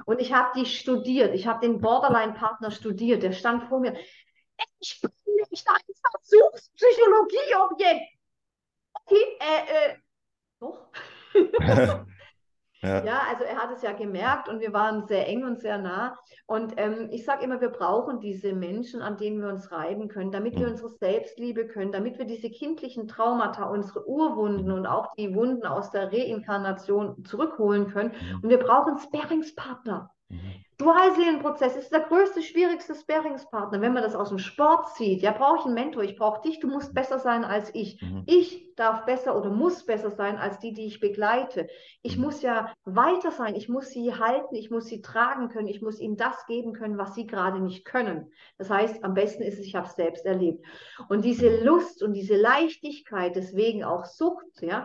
[0.05, 1.35] und ich habe die studiert.
[1.35, 3.23] Ich habe den Borderline-Partner studiert.
[3.23, 3.97] Der stand vor mir.
[4.79, 5.11] Ich bin
[5.51, 5.81] nicht ein
[6.21, 8.13] Versuchspsychologieobjekt.
[8.93, 9.97] Okay, äh, äh,
[10.61, 10.91] doch.
[12.87, 13.05] Ja.
[13.05, 13.21] ja.
[13.29, 16.17] also er hat es ja gemerkt und wir waren sehr eng und sehr nah.
[16.47, 20.31] Und ähm, ich sage immer, wir brauchen diese Menschen, an denen wir uns reiben können,
[20.31, 25.35] damit wir unsere Selbstliebe können, damit wir diese kindlichen Traumata, unsere Urwunden und auch die
[25.35, 28.13] Wunden aus der Reinkarnation zurückholen können.
[28.13, 28.41] Mhm.
[28.43, 30.11] Und wir brauchen Sparringspartner.
[30.29, 30.65] Mhm.
[30.79, 33.81] Dualseelenprozess ist der größte, schwierigste Sparingspartner.
[33.81, 36.61] Wenn man das aus dem Sport sieht, ja, brauche ich einen Mentor, ich brauche dich,
[36.61, 38.03] du musst besser sein als ich.
[38.03, 38.25] Mhm.
[38.27, 41.69] Ich darf besser oder muss besser sein als die, die ich begleite.
[42.03, 42.25] Ich mhm.
[42.25, 45.99] muss ja weiter sein, ich muss sie halten, ich muss sie tragen können, ich muss
[45.99, 48.31] ihnen das geben können, was sie gerade nicht können.
[48.59, 50.63] Das heißt, am besten ist es, ich habe es selbst erlebt.
[51.09, 54.85] Und diese Lust und diese Leichtigkeit, deswegen auch Sucht, ja,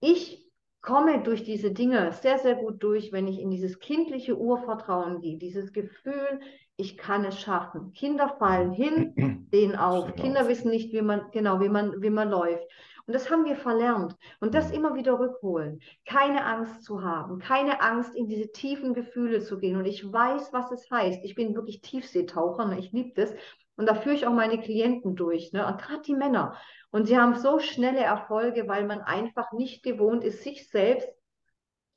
[0.00, 0.47] ich
[0.80, 5.38] komme durch diese Dinge sehr, sehr gut durch, wenn ich in dieses kindliche Urvertrauen gehe,
[5.38, 6.40] dieses Gefühl,
[6.76, 7.92] ich kann es schaffen.
[7.92, 10.14] Kinder fallen hin, stehen auf.
[10.14, 12.64] Kinder wissen nicht, wie man, genau, wie man, wie man läuft.
[13.06, 14.14] Und das haben wir verlernt.
[14.40, 15.80] Und das immer wieder rückholen.
[16.04, 17.38] Keine Angst zu haben.
[17.38, 19.76] Keine Angst, in diese tiefen Gefühle zu gehen.
[19.76, 21.24] Und ich weiß, was es heißt.
[21.24, 22.66] Ich bin wirklich Tiefseetaucher.
[22.66, 22.78] Ne?
[22.78, 23.34] Ich liebe das.
[23.78, 25.52] Und da führe ich auch meine Klienten durch.
[25.52, 25.66] Ne?
[25.66, 26.56] Und gerade die Männer.
[26.90, 31.08] Und sie haben so schnelle Erfolge, weil man einfach nicht gewohnt ist, sich selbst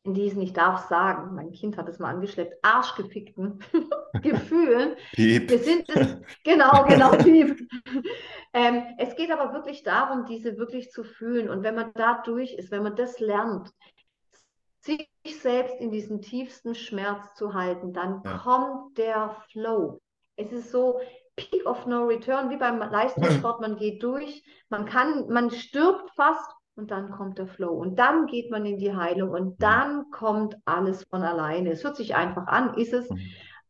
[0.03, 3.59] in diesen, ich darf sagen, mein Kind hat es mal angeschleppt, arschgefickten
[4.21, 4.95] Gefühlen.
[5.13, 5.49] Piep.
[5.49, 7.67] Wir sind es, genau, genau, piep.
[8.53, 11.49] Ähm, es geht aber wirklich darum, diese wirklich zu fühlen.
[11.49, 13.69] Und wenn man da durch ist, wenn man das lernt,
[14.79, 18.39] sich selbst in diesen tiefsten Schmerz zu halten, dann Ja.
[18.39, 20.01] kommt der Flow.
[20.35, 20.99] Es ist so
[21.49, 26.51] Peak of No Return, wie beim Leistungssport, man geht durch, man kann, man stirbt fast
[26.75, 27.73] und dann kommt der Flow.
[27.73, 31.71] Und dann geht man in die Heilung und dann kommt alles von alleine.
[31.71, 33.09] Es hört sich einfach an, ist es.
[33.09, 33.19] Mhm.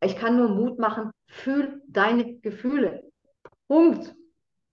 [0.02, 3.10] Ich kann nur Mut machen, fühl deine Gefühle.
[3.68, 4.14] Punkt.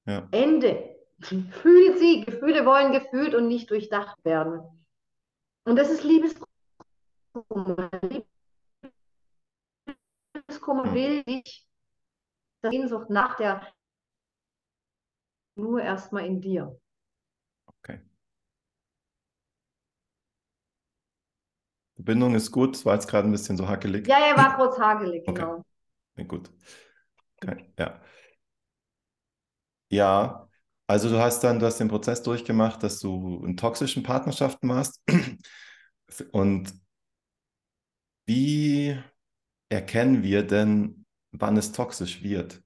[0.05, 0.27] Ja.
[0.31, 0.95] Ende.
[1.61, 2.25] Fühl sie.
[2.25, 4.61] Gefühle wollen gefühlt und nicht durchdacht werden.
[5.65, 6.47] Und das ist Liebeskummer.
[10.33, 11.68] Liebeskummer will dich,
[12.61, 13.61] Sehnsucht nach der
[15.55, 16.75] nur erstmal in dir.
[17.83, 17.99] Okay.
[21.97, 24.07] Die Bindung ist gut, es war jetzt gerade ein bisschen so hackelig.
[24.07, 25.45] Ja, er war kurz hagelig, Okay.
[25.45, 25.63] genau.
[26.17, 26.49] Ja, gut.
[27.43, 27.65] Okay.
[27.77, 28.01] Ja.
[29.91, 30.49] Ja,
[30.87, 35.01] also du hast dann, du hast den Prozess durchgemacht, dass du in toxischen Partnerschaften warst.
[36.31, 36.73] Und
[38.25, 38.97] wie
[39.69, 42.61] erkennen wir denn, wann es toxisch wird?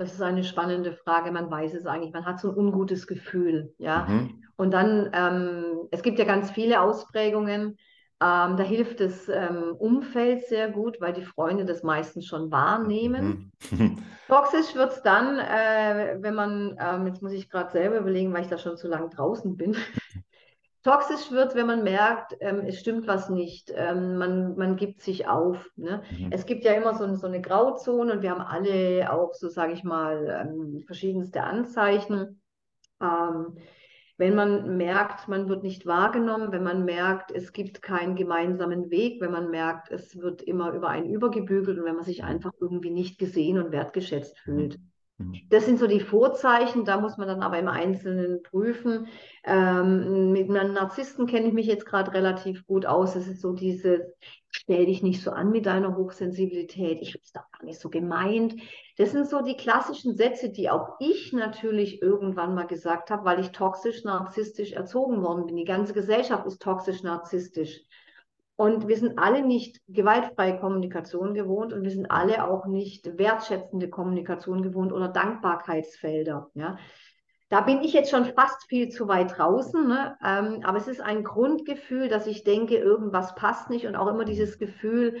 [0.00, 1.30] Das ist eine spannende Frage.
[1.30, 2.14] Man weiß es eigentlich.
[2.14, 4.06] Man hat so ein ungutes Gefühl, ja.
[4.08, 4.42] Mhm.
[4.56, 7.76] Und dann, ähm, es gibt ja ganz viele Ausprägungen.
[8.22, 13.52] Ähm, da hilft das ähm, Umfeld sehr gut, weil die Freunde das meistens schon wahrnehmen.
[13.70, 13.98] Mhm.
[14.28, 18.42] Toxisch wird es dann, äh, wenn man, ähm, jetzt muss ich gerade selber überlegen, weil
[18.42, 19.76] ich da schon zu lang draußen bin.
[20.82, 25.28] Toxisch wird, wenn man merkt, ähm, es stimmt was nicht, ähm, man, man gibt sich
[25.28, 25.70] auf.
[25.76, 26.02] Ne?
[26.18, 26.28] Mhm.
[26.30, 29.74] Es gibt ja immer so, so eine Grauzone und wir haben alle auch, so sage
[29.74, 32.40] ich mal, ähm, verschiedenste Anzeichen.
[33.02, 33.58] Ähm,
[34.16, 39.20] wenn man merkt, man wird nicht wahrgenommen, wenn man merkt, es gibt keinen gemeinsamen Weg,
[39.20, 42.90] wenn man merkt, es wird immer über einen übergebügelt und wenn man sich einfach irgendwie
[42.90, 44.78] nicht gesehen und wertgeschätzt fühlt.
[44.78, 44.89] Mhm.
[45.50, 49.08] Das sind so die Vorzeichen, da muss man dann aber im Einzelnen prüfen.
[49.44, 53.16] Ähm, mit einem Narzissten kenne ich mich jetzt gerade relativ gut aus.
[53.16, 54.00] Es ist so dieses,
[54.50, 56.98] stell dich nicht so an mit deiner Hochsensibilität.
[57.02, 58.54] Ich habe es doch gar nicht so gemeint.
[58.96, 63.40] Das sind so die klassischen Sätze, die auch ich natürlich irgendwann mal gesagt habe, weil
[63.40, 65.56] ich toxisch narzisstisch erzogen worden bin.
[65.56, 67.80] Die ganze Gesellschaft ist toxisch narzisstisch.
[68.60, 73.88] Und wir sind alle nicht gewaltfreie Kommunikation gewohnt und wir sind alle auch nicht wertschätzende
[73.88, 76.50] Kommunikation gewohnt oder Dankbarkeitsfelder.
[76.52, 76.76] Ja.
[77.48, 80.14] Da bin ich jetzt schon fast viel zu weit draußen, ne?
[80.22, 84.26] ähm, aber es ist ein Grundgefühl, dass ich denke, irgendwas passt nicht und auch immer
[84.26, 85.16] dieses Gefühl,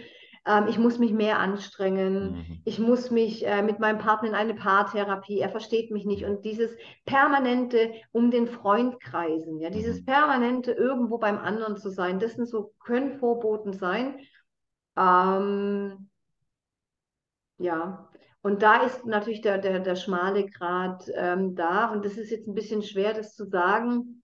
[0.50, 2.62] ähm, ich muss mich mehr anstrengen, Mhm.
[2.64, 6.44] ich muss mich äh, mit meinem Partner in eine Paartherapie, er versteht mich nicht und
[6.44, 6.76] dieses
[7.06, 10.06] permanente um den Freund kreisen, ja, dieses Mhm.
[10.06, 14.18] permanente irgendwo beim anderen zu sein, das sind so, können Vorboten sein.
[14.96, 16.08] Ähm,
[17.58, 18.08] ja,
[18.42, 22.48] und da ist natürlich der, der, der schmale Grat ähm, da und das ist jetzt
[22.48, 24.19] ein bisschen schwer, das zu sagen,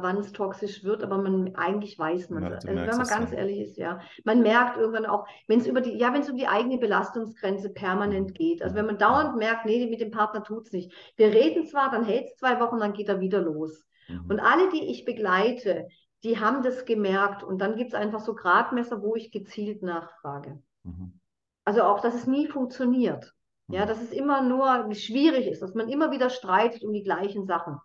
[0.00, 2.66] wann es toxisch wird, aber man eigentlich weiß man Ja, das.
[2.66, 3.38] Also wenn man ganz dann.
[3.38, 6.36] ehrlich ist, ja, man merkt irgendwann auch, wenn es über die, ja, wenn es um
[6.36, 8.62] die eigene Belastungsgrenze permanent geht.
[8.62, 10.92] Also wenn man dauernd merkt, nee, mit dem Partner tut es nicht.
[11.16, 13.84] Wir reden zwar, dann hält es zwei Wochen, dann geht er wieder los.
[14.08, 14.26] Mhm.
[14.28, 15.88] Und alle, die ich begleite,
[16.22, 17.42] die haben das gemerkt.
[17.42, 20.62] Und dann gibt es einfach so Gradmesser, wo ich gezielt nachfrage.
[20.82, 21.20] Mhm.
[21.64, 23.32] Also auch, dass es nie funktioniert.
[23.68, 23.88] Ja, Mhm.
[23.88, 27.78] dass es immer nur schwierig ist, dass man immer wieder streitet um die gleichen Sachen.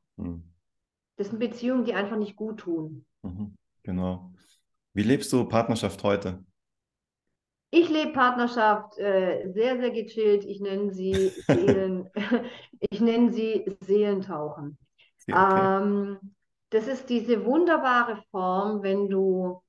[1.19, 3.05] Das sind Beziehungen, die einfach nicht gut tun.
[3.23, 3.53] Mhm.
[3.83, 4.31] Genau.
[4.93, 6.45] Wie lebst du Partnerschaft heute?
[7.71, 10.45] Ich lebe Partnerschaft äh, sehr, sehr gechillt.
[10.45, 11.11] Ich nenne sie
[11.47, 12.09] Seelen,
[12.89, 14.77] ich nenne sie Seelentauchen.
[15.29, 15.81] Okay.
[15.81, 16.19] Ähm,
[16.69, 19.61] das ist diese wunderbare Form, wenn du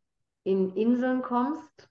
[0.44, 1.90] in Inseln kommst,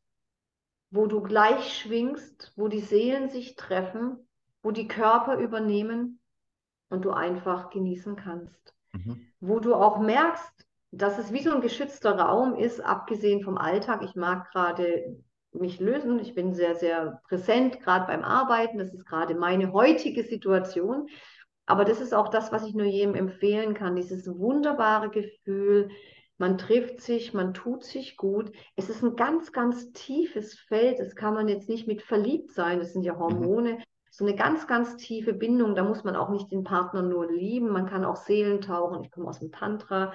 [0.90, 4.26] wo du gleich schwingst, wo die Seelen sich treffen,
[4.64, 6.22] wo die Körper übernehmen
[6.88, 8.74] und du einfach genießen kannst.
[8.94, 9.28] Mhm.
[9.40, 14.02] Wo du auch merkst, dass es wie so ein geschützter Raum ist, abgesehen vom Alltag.
[14.04, 15.18] Ich mag gerade
[15.52, 16.20] mich lösen.
[16.20, 18.78] Ich bin sehr, sehr präsent, gerade beim Arbeiten.
[18.78, 21.08] Das ist gerade meine heutige Situation.
[21.66, 25.90] Aber das ist auch das, was ich nur jedem empfehlen kann, dieses wunderbare Gefühl,
[26.40, 28.52] man trifft sich, man tut sich gut.
[28.76, 30.98] Es ist ein ganz, ganz tiefes Feld.
[31.00, 32.80] Das kann man jetzt nicht mit verliebt sein.
[32.80, 33.20] Das sind ja mhm.
[33.20, 33.74] Hormone.
[33.74, 33.84] Mhm.
[34.12, 35.76] So eine ganz, ganz tiefe Bindung.
[35.76, 37.70] Da muss man auch nicht den Partner nur lieben.
[37.70, 39.04] Man kann auch Seelen tauchen.
[39.04, 40.14] Ich komme aus dem Tantra.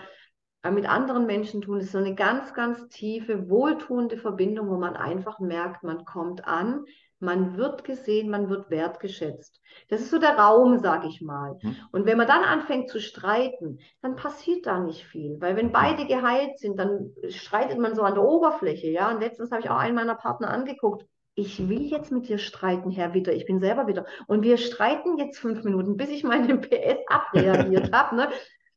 [0.70, 1.76] Mit anderen Menschen tun.
[1.76, 6.46] Das ist so eine ganz, ganz tiefe, wohltuende Verbindung, wo man einfach merkt, man kommt
[6.46, 6.86] an,
[7.20, 9.60] man wird gesehen, man wird wertgeschätzt.
[9.88, 11.58] Das ist so der Raum, sage ich mal.
[11.60, 11.76] Hm.
[11.92, 15.40] Und wenn man dann anfängt zu streiten, dann passiert da nicht viel.
[15.40, 18.88] Weil wenn beide geheilt sind, dann streitet man so an der Oberfläche.
[18.88, 19.10] Ja?
[19.10, 21.06] Und letztens habe ich auch einen meiner Partner angeguckt.
[21.34, 23.32] Ich will jetzt mit dir streiten, Herr Witter.
[23.32, 24.06] Ich bin selber wieder.
[24.26, 28.16] Und wir streiten jetzt fünf Minuten, bis ich meine PS abreagiert habe.
[28.16, 28.28] Ne?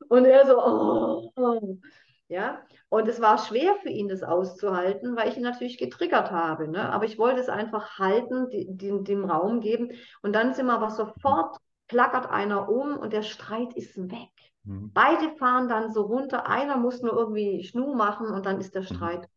[0.09, 1.77] Und er so, oh, oh.
[2.29, 6.67] Ja, und es war schwer für ihn, das auszuhalten, weil ich ihn natürlich getriggert habe.
[6.67, 6.91] Ne?
[6.91, 9.91] Aber ich wollte es einfach halten, die, die, dem Raum geben.
[10.21, 14.29] Und dann sind wir aber sofort, klackert einer um und der Streit ist weg.
[14.63, 14.91] Mhm.
[14.93, 16.47] Beide fahren dann so runter.
[16.47, 18.87] Einer muss nur irgendwie Schnu machen und dann ist der mhm.
[18.87, 19.29] Streit.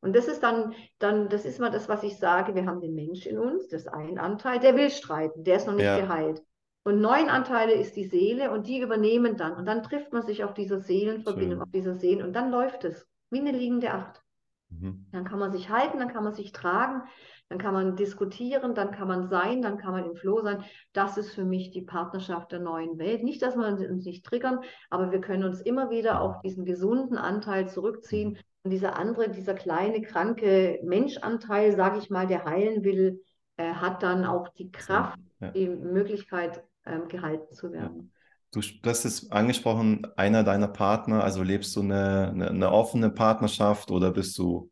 [0.00, 0.08] Mhm.
[0.08, 2.54] Und das ist dann, dann, das ist mal das, was ich sage.
[2.54, 5.66] Wir haben den Mensch in uns, das ist ein Anteil, der will streiten, der ist
[5.66, 6.00] noch nicht ja.
[6.00, 6.42] geheilt.
[6.82, 9.54] Und neun Anteile ist die Seele und die übernehmen dann.
[9.54, 11.62] Und dann trifft man sich auf dieser Seelenverbindung, Schön.
[11.62, 14.22] auf dieser Seelen und dann läuft es wie eine liegende Acht.
[14.70, 15.06] Mhm.
[15.12, 17.02] Dann kann man sich halten, dann kann man sich tragen,
[17.48, 20.64] dann kann man diskutieren, dann kann man sein, dann kann man im Flow sein.
[20.92, 23.24] Das ist für mich die Partnerschaft der neuen Welt.
[23.24, 27.18] Nicht, dass wir uns nicht triggern, aber wir können uns immer wieder auf diesen gesunden
[27.18, 28.38] Anteil zurückziehen.
[28.62, 33.22] Und dieser andere, dieser kleine, kranke Menschanteil, sage ich mal, der heilen will,
[33.56, 35.50] äh, hat dann auch die Kraft, ja.
[35.50, 38.12] die Möglichkeit, ähm, gehalten zu werden.
[38.52, 43.90] Du hast es angesprochen, einer deiner Partner, also lebst du eine, eine, eine, offene Partnerschaft
[43.92, 44.70] oder bist du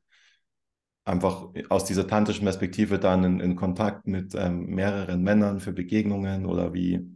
[1.05, 6.45] einfach aus dieser tantischen Perspektive dann in, in Kontakt mit ähm, mehreren Männern für Begegnungen
[6.45, 7.07] oder wie?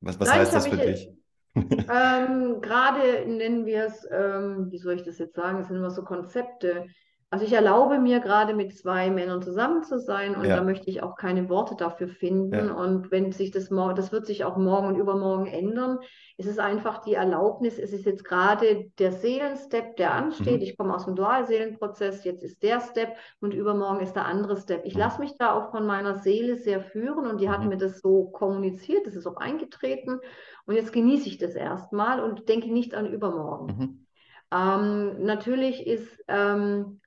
[0.00, 1.08] Was, was Nein, heißt das für dich?
[1.54, 5.90] Ähm, Gerade nennen wir es, ähm, wie soll ich das jetzt sagen, es sind immer
[5.90, 6.86] so Konzepte.
[7.32, 10.56] Also ich erlaube mir gerade mit zwei Männern zusammen zu sein und ja.
[10.56, 12.52] da möchte ich auch keine Worte dafür finden.
[12.52, 12.74] Ja.
[12.74, 15.98] Und wenn sich das morgen, das wird sich auch morgen und übermorgen ändern.
[16.36, 20.60] Es ist einfach die Erlaubnis, es ist jetzt gerade der Seelenstep, der ansteht.
[20.60, 20.62] Mhm.
[20.62, 24.84] Ich komme aus dem Dualseelenprozess, jetzt ist der Step und übermorgen ist der andere Step.
[24.84, 25.00] Ich mhm.
[25.00, 27.70] lasse mich da auch von meiner Seele sehr führen und die hat mhm.
[27.70, 30.20] mir das so kommuniziert, das ist auch eingetreten.
[30.66, 33.66] Und jetzt genieße ich das erstmal und denke nicht an übermorgen.
[33.66, 34.06] Mhm.
[34.52, 37.00] Ähm, natürlich ist ähm,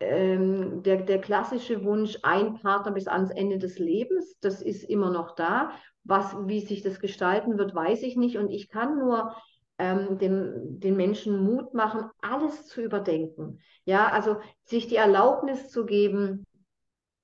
[0.00, 5.10] ähm, der, der klassische Wunsch, ein Partner bis ans Ende des Lebens, das ist immer
[5.10, 5.72] noch da.
[6.04, 8.38] Was, wie sich das gestalten wird, weiß ich nicht.
[8.38, 9.34] Und ich kann nur
[9.78, 13.60] ähm, den, den Menschen Mut machen, alles zu überdenken.
[13.84, 16.44] Ja, also sich die Erlaubnis zu geben,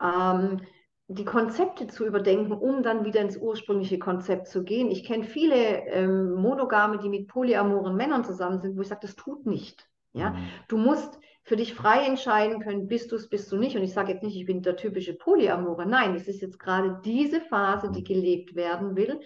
[0.03, 0.61] ähm,
[1.09, 4.91] die Konzepte zu überdenken, um dann wieder ins ursprüngliche Konzept zu gehen.
[4.91, 9.17] Ich kenne viele ähm, Monogame, die mit polyamoren Männern zusammen sind, wo ich sage, das
[9.17, 9.89] tut nicht.
[10.13, 10.37] Ja, mhm.
[10.69, 13.77] du musst für dich frei entscheiden können, bist du es, bist du nicht.
[13.77, 15.87] Und ich sage jetzt nicht, ich bin der typische Polyamore.
[15.87, 19.21] Nein, es ist jetzt gerade diese Phase, die gelebt werden will,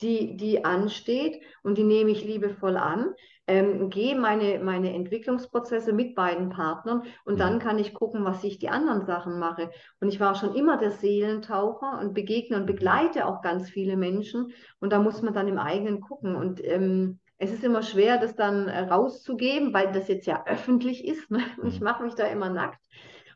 [0.00, 3.12] die, die ansteht und die nehme ich liebevoll an.
[3.46, 8.58] Ähm, gehe meine, meine Entwicklungsprozesse mit beiden Partnern und dann kann ich gucken, was ich
[8.58, 9.70] die anderen Sachen mache.
[10.00, 14.52] Und ich war schon immer der Seelentaucher und begegne und begleite auch ganz viele Menschen
[14.80, 16.36] und da muss man dann im eigenen gucken.
[16.36, 21.06] Und ähm, es ist immer schwer, das dann äh, rauszugeben, weil das jetzt ja öffentlich
[21.06, 21.30] ist.
[21.30, 21.40] Ne?
[21.62, 21.84] Und ich mhm.
[21.84, 22.84] mache mich da immer nackt.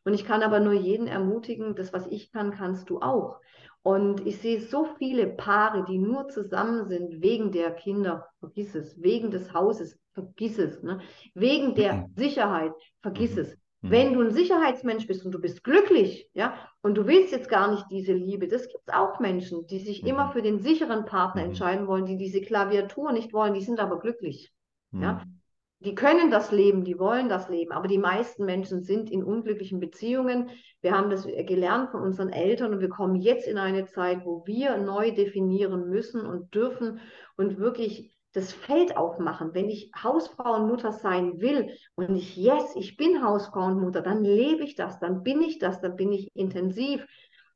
[0.05, 3.39] Und ich kann aber nur jeden ermutigen, das, was ich kann, kannst du auch.
[3.83, 9.01] Und ich sehe so viele Paare, die nur zusammen sind wegen der Kinder, vergiss es,
[9.01, 11.01] wegen des Hauses, vergiss es, ne?
[11.35, 12.07] wegen der mhm.
[12.17, 13.43] Sicherheit, vergiss mhm.
[13.43, 13.57] es.
[13.83, 13.91] Mhm.
[13.91, 17.71] Wenn du ein Sicherheitsmensch bist und du bist glücklich, ja, und du willst jetzt gar
[17.71, 20.09] nicht diese Liebe, das gibt es auch Menschen, die sich mhm.
[20.09, 21.49] immer für den sicheren Partner mhm.
[21.49, 24.53] entscheiden wollen, die diese Klaviatur nicht wollen, die sind aber glücklich.
[24.93, 25.15] Ja.
[25.15, 25.41] Mhm.
[25.85, 29.81] Die können das leben, die wollen das leben, aber die meisten Menschen sind in unglücklichen
[29.81, 30.51] Beziehungen.
[30.81, 34.47] Wir haben das gelernt von unseren Eltern und wir kommen jetzt in eine Zeit, wo
[34.47, 37.01] wir neu definieren müssen und dürfen
[37.37, 39.55] und wirklich das Feld aufmachen.
[39.55, 44.01] Wenn ich Hausfrau und Mutter sein will und ich, yes, ich bin Hausfrau und Mutter,
[44.01, 47.07] dann lebe ich das, dann bin ich das, dann bin ich intensiv.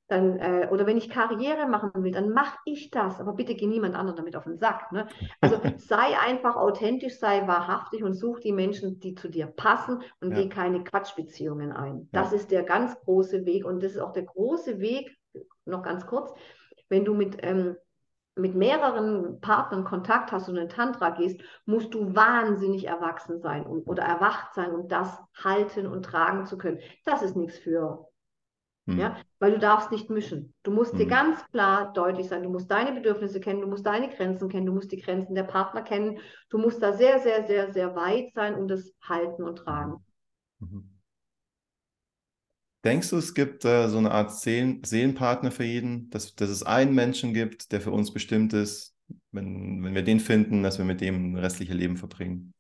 [0.09, 3.19] Dann, äh, oder wenn ich Karriere machen will, dann mache ich das.
[3.21, 4.93] Aber bitte geh niemand anderen damit auf den Sack.
[4.93, 5.09] Ne?
[5.41, 10.31] Also sei einfach authentisch, sei wahrhaftig und such die Menschen, die zu dir passen und
[10.31, 10.43] ja.
[10.43, 12.09] geh keine Quatschbeziehungen ein.
[12.13, 12.37] Das ja.
[12.37, 15.17] ist der ganz große Weg und das ist auch der große Weg,
[15.65, 16.33] noch ganz kurz,
[16.89, 17.77] wenn du mit ähm,
[18.37, 23.89] mit mehreren Partnern Kontakt hast und in Tantra gehst, musst du wahnsinnig erwachsen sein und,
[23.89, 26.79] oder erwacht sein, um das halten und tragen zu können.
[27.05, 28.07] Das ist nichts für
[28.87, 28.99] Mhm.
[28.99, 29.17] Ja?
[29.39, 30.55] Weil du darfst nicht mischen.
[30.63, 30.99] Du musst mhm.
[30.99, 32.43] dir ganz klar deutlich sein.
[32.43, 35.43] Du musst deine Bedürfnisse kennen, du musst deine Grenzen kennen, du musst die Grenzen der
[35.43, 36.19] Partner kennen.
[36.49, 40.05] Du musst da sehr, sehr, sehr, sehr weit sein und das halten und tragen.
[40.61, 40.96] Mhm.
[42.87, 46.63] Denkst du, es gibt äh, so eine Art Seelen Seelenpartner für jeden, dass, dass es
[46.63, 48.95] einen Menschen gibt, der für uns bestimmt ist,
[49.33, 52.55] wenn, wenn wir den finden, dass wir mit dem ein restliches Leben verbringen?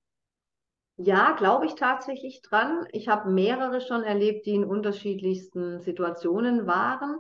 [0.96, 2.88] Ja, glaube ich tatsächlich dran.
[2.90, 7.18] Ich habe mehrere schon erlebt, die in unterschiedlichsten Situationen waren.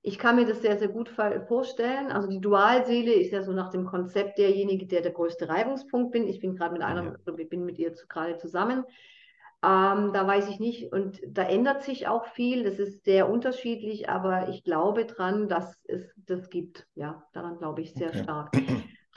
[0.00, 1.10] Ich kann mir das sehr, sehr gut
[1.48, 2.10] vorstellen.
[2.10, 6.26] Also die Dualseele ist ja so nach dem Konzept derjenige, der der größte Reibungspunkt bin.
[6.26, 7.32] Ich bin gerade mit einer, ja.
[7.50, 8.84] Bin mit ihr gerade zusammen.
[9.62, 10.92] Ähm, da weiß ich nicht.
[10.92, 12.64] Und da ändert sich auch viel.
[12.64, 16.86] Das ist sehr unterschiedlich, aber ich glaube dran, dass es das gibt.
[16.94, 18.22] Ja, daran glaube ich sehr okay.
[18.22, 18.50] stark.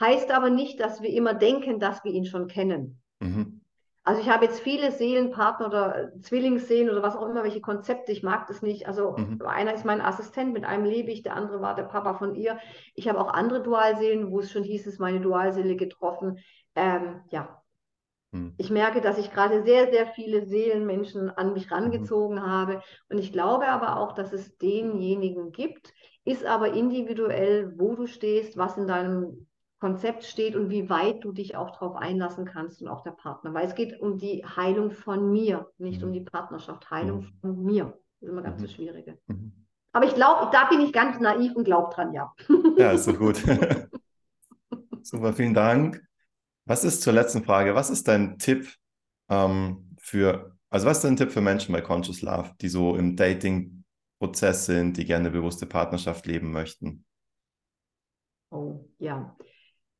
[0.00, 3.00] Heißt aber nicht, dass wir immer denken, dass wir ihn schon kennen.
[3.20, 3.60] Mhm.
[4.02, 8.22] Also ich habe jetzt viele Seelenpartner oder Zwillingsseelen oder was auch immer, welche Konzepte, ich
[8.22, 8.88] mag das nicht.
[8.88, 9.42] Also mhm.
[9.46, 12.58] einer ist mein Assistent, mit einem lebe ich, der andere war der Papa von ihr.
[12.94, 16.38] Ich habe auch andere Dualseelen, wo es schon hieß, es meine Dualseele getroffen.
[16.74, 17.59] Ähm, ja,
[18.32, 18.54] mhm.
[18.56, 22.46] ich merke, dass ich gerade sehr, sehr viele Seelenmenschen an mich rangezogen mhm.
[22.46, 22.82] habe.
[23.08, 25.92] Und ich glaube aber auch, dass es denjenigen gibt,
[26.24, 29.46] ist aber individuell, wo du stehst, was in deinem
[29.80, 33.54] Konzept steht und wie weit du dich auch darauf einlassen kannst und auch der Partner.
[33.54, 36.08] Weil es geht um die Heilung von mir, nicht mhm.
[36.08, 36.90] um die Partnerschaft.
[36.90, 37.40] Heilung mhm.
[37.40, 37.84] von mir.
[37.84, 38.62] Das ist immer ganz mhm.
[38.64, 39.18] das Schwierige.
[39.26, 39.52] Mhm.
[39.92, 42.32] Aber ich glaube, da bin ich ganz naiv und glaube dran, ja.
[42.76, 43.42] Ja, ist so gut.
[45.02, 46.00] Super, vielen Dank.
[46.70, 47.74] Was ist zur letzten Frage?
[47.74, 48.72] Was ist dein Tipp
[49.28, 53.16] ähm, für, also was ist dein Tipp für Menschen bei Conscious Love, die so im
[53.16, 57.04] Dating-Prozess sind, die gerne bewusste Partnerschaft leben möchten?
[58.52, 59.36] Oh, ja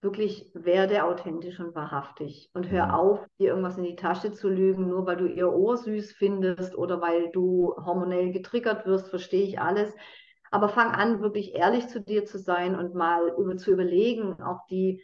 [0.00, 2.92] wirklich werde authentisch und wahrhaftig und hör mhm.
[2.92, 6.74] auf, dir irgendwas in die Tasche zu lügen, nur weil du ihr Ohr süß findest
[6.74, 9.92] oder weil du hormonell getriggert wirst, verstehe ich alles.
[10.50, 14.66] Aber fang an, wirklich ehrlich zu dir zu sein und mal über, zu überlegen, auch
[14.68, 15.02] die,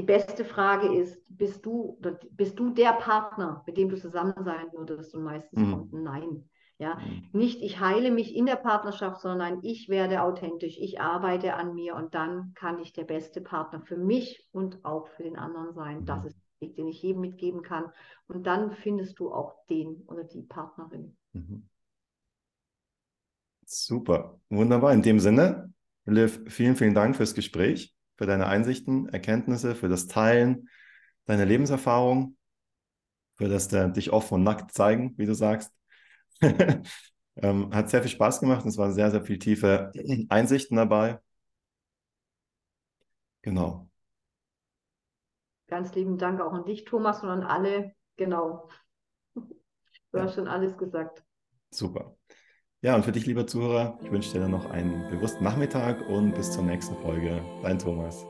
[0.00, 4.66] die beste Frage ist, bist du, bist du der Partner, mit dem du zusammen sein
[4.72, 5.14] würdest?
[5.14, 5.70] Und meistens mhm.
[5.70, 6.48] kommt ein Nein.
[6.78, 7.28] Ja, mhm.
[7.38, 11.94] nicht ich heile mich in der Partnerschaft, sondern ich werde authentisch, ich arbeite an mir
[11.96, 16.06] und dann kann ich der beste Partner für mich und auch für den anderen sein.
[16.06, 16.28] Das mhm.
[16.28, 17.92] ist der Weg, den ich jedem mitgeben kann.
[18.26, 21.14] Und dann findest du auch den oder die Partnerin.
[21.34, 21.68] Mhm.
[23.66, 24.94] Super, wunderbar.
[24.94, 25.74] In dem Sinne,
[26.06, 30.68] Liv, vielen, vielen Dank fürs Gespräch, für deine Einsichten, Erkenntnisse, für das Teilen
[31.24, 32.36] deiner Lebenserfahrung,
[33.38, 35.72] für das dich offen und nackt zeigen, wie du sagst.
[36.42, 39.90] ähm, hat sehr viel Spaß gemacht und es waren sehr, sehr viele tiefe
[40.28, 41.18] Einsichten dabei.
[43.40, 43.88] Genau.
[45.68, 47.94] Ganz lieben Dank auch an dich, Thomas, und an alle.
[48.16, 48.68] Genau.
[49.34, 49.48] Du
[50.12, 50.24] ja.
[50.24, 51.24] hast schon alles gesagt.
[51.70, 52.18] Super.
[52.82, 56.34] Ja, und für dich, lieber Zuhörer, ich wünsche dir dann noch einen bewussten Nachmittag und
[56.34, 57.42] bis zur nächsten Folge.
[57.62, 58.24] Dein Thomas.